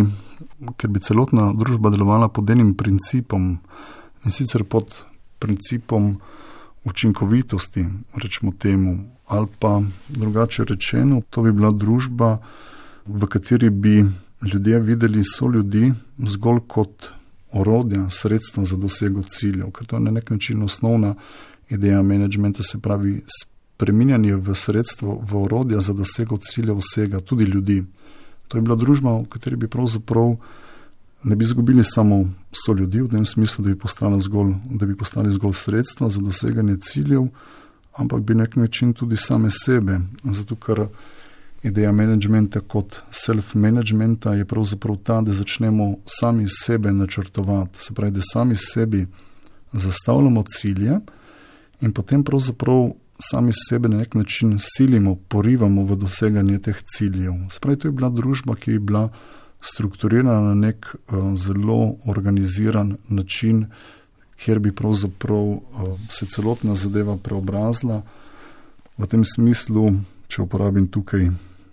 [0.77, 3.57] kjer bi celotna družba delovala pod enim principom
[4.25, 5.01] in sicer pod
[5.39, 6.17] principom
[6.85, 7.85] učinkovitosti,
[8.15, 12.37] rečemo temu, ali pa drugače rečeno, to bi bila družba,
[13.05, 14.05] v kateri bi
[14.53, 17.09] ljudje videli so ljudi zgolj kot
[17.51, 21.15] orodja, sredstva za dosego ciljev, ker to je na nek način osnovna
[21.69, 23.21] ideja menedžmenta, se pravi
[23.79, 27.85] spreminjanje v sredstvo, v orodja za dosego ciljev vsega, tudi ljudi.
[28.51, 30.35] To je bila družba, v kateri bi pravzaprav
[31.23, 33.79] ne bi izgubili samo so ljudi, v tem smislu, da bi
[34.19, 37.27] zgolj, da bi postali zgolj sredstva za doseganje ciljev,
[37.95, 39.99] ampak bi nek način tudi same sebe.
[40.23, 40.87] Zato, ker
[41.63, 48.21] ideja menedžmenta kot self-managementa je pravzaprav ta, da začnemo sami sebe načrtovati, se pravi, da
[48.33, 49.07] sami sebi
[49.71, 50.99] zastavljamo cilje
[51.81, 57.33] in potem pravzaprav sami sebe na nek način silimo, porivamo v doseganje teh ciljev.
[57.51, 59.09] Se pravi, to je bila družba, ki je bila
[59.61, 63.65] strukturirana na nek uh, zelo organiziran način,
[64.39, 65.59] kjer bi pravzaprav uh,
[66.09, 68.01] se celotna zadeva preobrazila.
[68.97, 69.91] V tem smislu,
[70.27, 71.27] če uporabim tukaj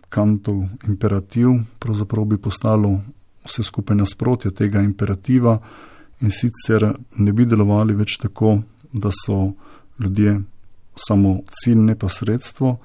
[0.08, 3.00] kantov imperativ, pravzaprav bi postalo
[3.46, 5.58] vse skupaj nasprotje tega imperativa
[6.20, 8.58] in sicer ne bi delovali več tako,
[8.92, 9.52] da so
[9.98, 10.40] ljudje
[10.96, 12.76] samo cilj, ne pa sredstvo,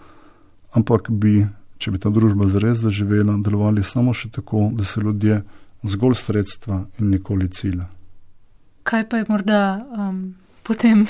[0.76, 1.46] ampak bi,
[1.78, 5.42] če bi ta družba zares zaživela, delovali samo še tako, da so ljudje
[5.84, 7.88] zgolj sredstva in nikoli cilja.
[8.84, 10.22] Kaj pa je morda um,
[10.64, 11.06] potem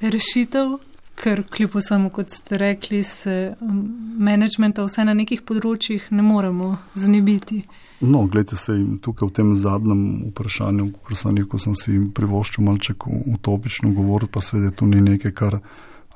[0.00, 0.78] rešitev,
[1.16, 3.80] ker kljub vsemu, kot ste rekli, se um,
[4.18, 7.62] menedžmenta vse na nekih področjih ne moremo znebiti?
[8.04, 13.94] No, gledajte se tukaj v tem zadnjem vprašanju, ko sem, sem si privoščil malček utopično
[13.96, 15.60] govoriti, pa seveda to ni nekaj, kar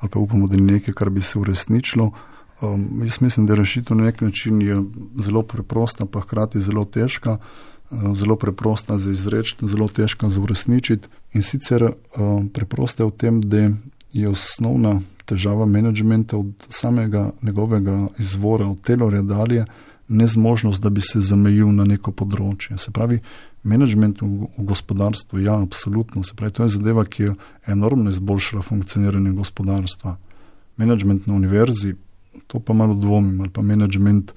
[0.01, 2.11] ali pa upamo, da je nekaj, kar bi se uresničilo.
[2.61, 4.81] Um, jaz mislim, da rešitev na nek način je
[5.21, 7.37] zelo preprosta, pa hkrati zelo težka.
[7.37, 11.07] Uh, zelo preprosta za izreči, zelo težka za uresničiti.
[11.33, 11.83] In sicer
[12.17, 13.69] um, preprosta je v tem, da
[14.13, 19.65] je osnovna težava menedžmenta od samega njegovega izvora, od telorja dalje,
[20.07, 22.77] nezmožnost, da bi se zamejil na neko področje.
[22.77, 23.21] Se pravi,
[23.63, 26.23] Management v, v gospodarstvu, ja, absolutno.
[26.23, 27.35] Se pravi, to je zadeva, ki je
[27.67, 30.17] enormno izboljšala funkcioniranje gospodarstva.
[30.77, 31.95] Management na univerzi,
[32.47, 34.33] to pa malo dvomim, ali pa management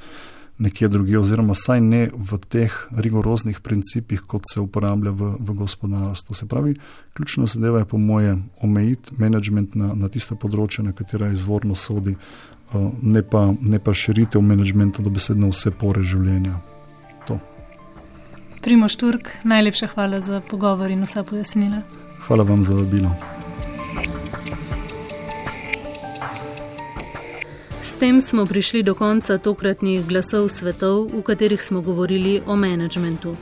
[0.59, 6.35] nekje drugje, oziroma saj ne v teh rigoroznih principih, kot se uporablja v, v gospodarstvu.
[6.35, 6.77] Se pravi,
[7.15, 12.15] ključna zadeva je po moje omejiti management na, na tiste področje, na katera izvorno sodi,
[12.15, 16.61] uh, ne, pa, ne pa širitev managementa do besedno vse pore življenja.
[18.65, 21.83] Primoš Turk, najlepša hvala za pogovor in vsa pojasnila.
[22.27, 23.11] Hvala vam za vabilo.
[27.83, 33.37] S tem smo prišli do konca tokratnih glasov svetov, v katerih smo govorili o menedžmentu.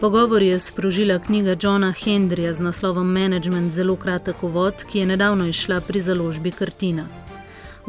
[0.00, 5.46] Pogovor je sprožila knjiga Johna Hendrija z naslovom Management zelo kratek uvod, ki je nedavno
[5.46, 7.08] izšla pri založbi Kartina.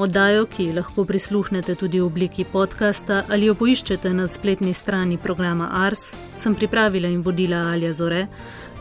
[0.01, 5.67] Oddajo, ki lahko prisluhnete tudi v obliki podcasta ali jo poiščete na spletni strani programa
[5.83, 8.23] Ars, sem pripravila in vodila Alja Zore,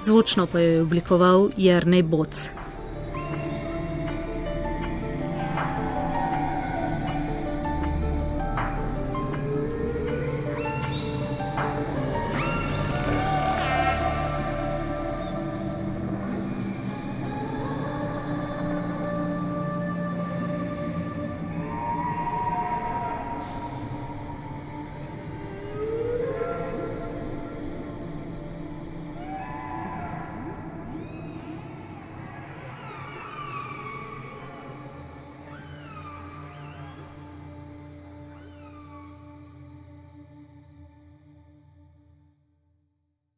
[0.00, 2.59] zvočno pa jo je oblikoval Jrnej Boc.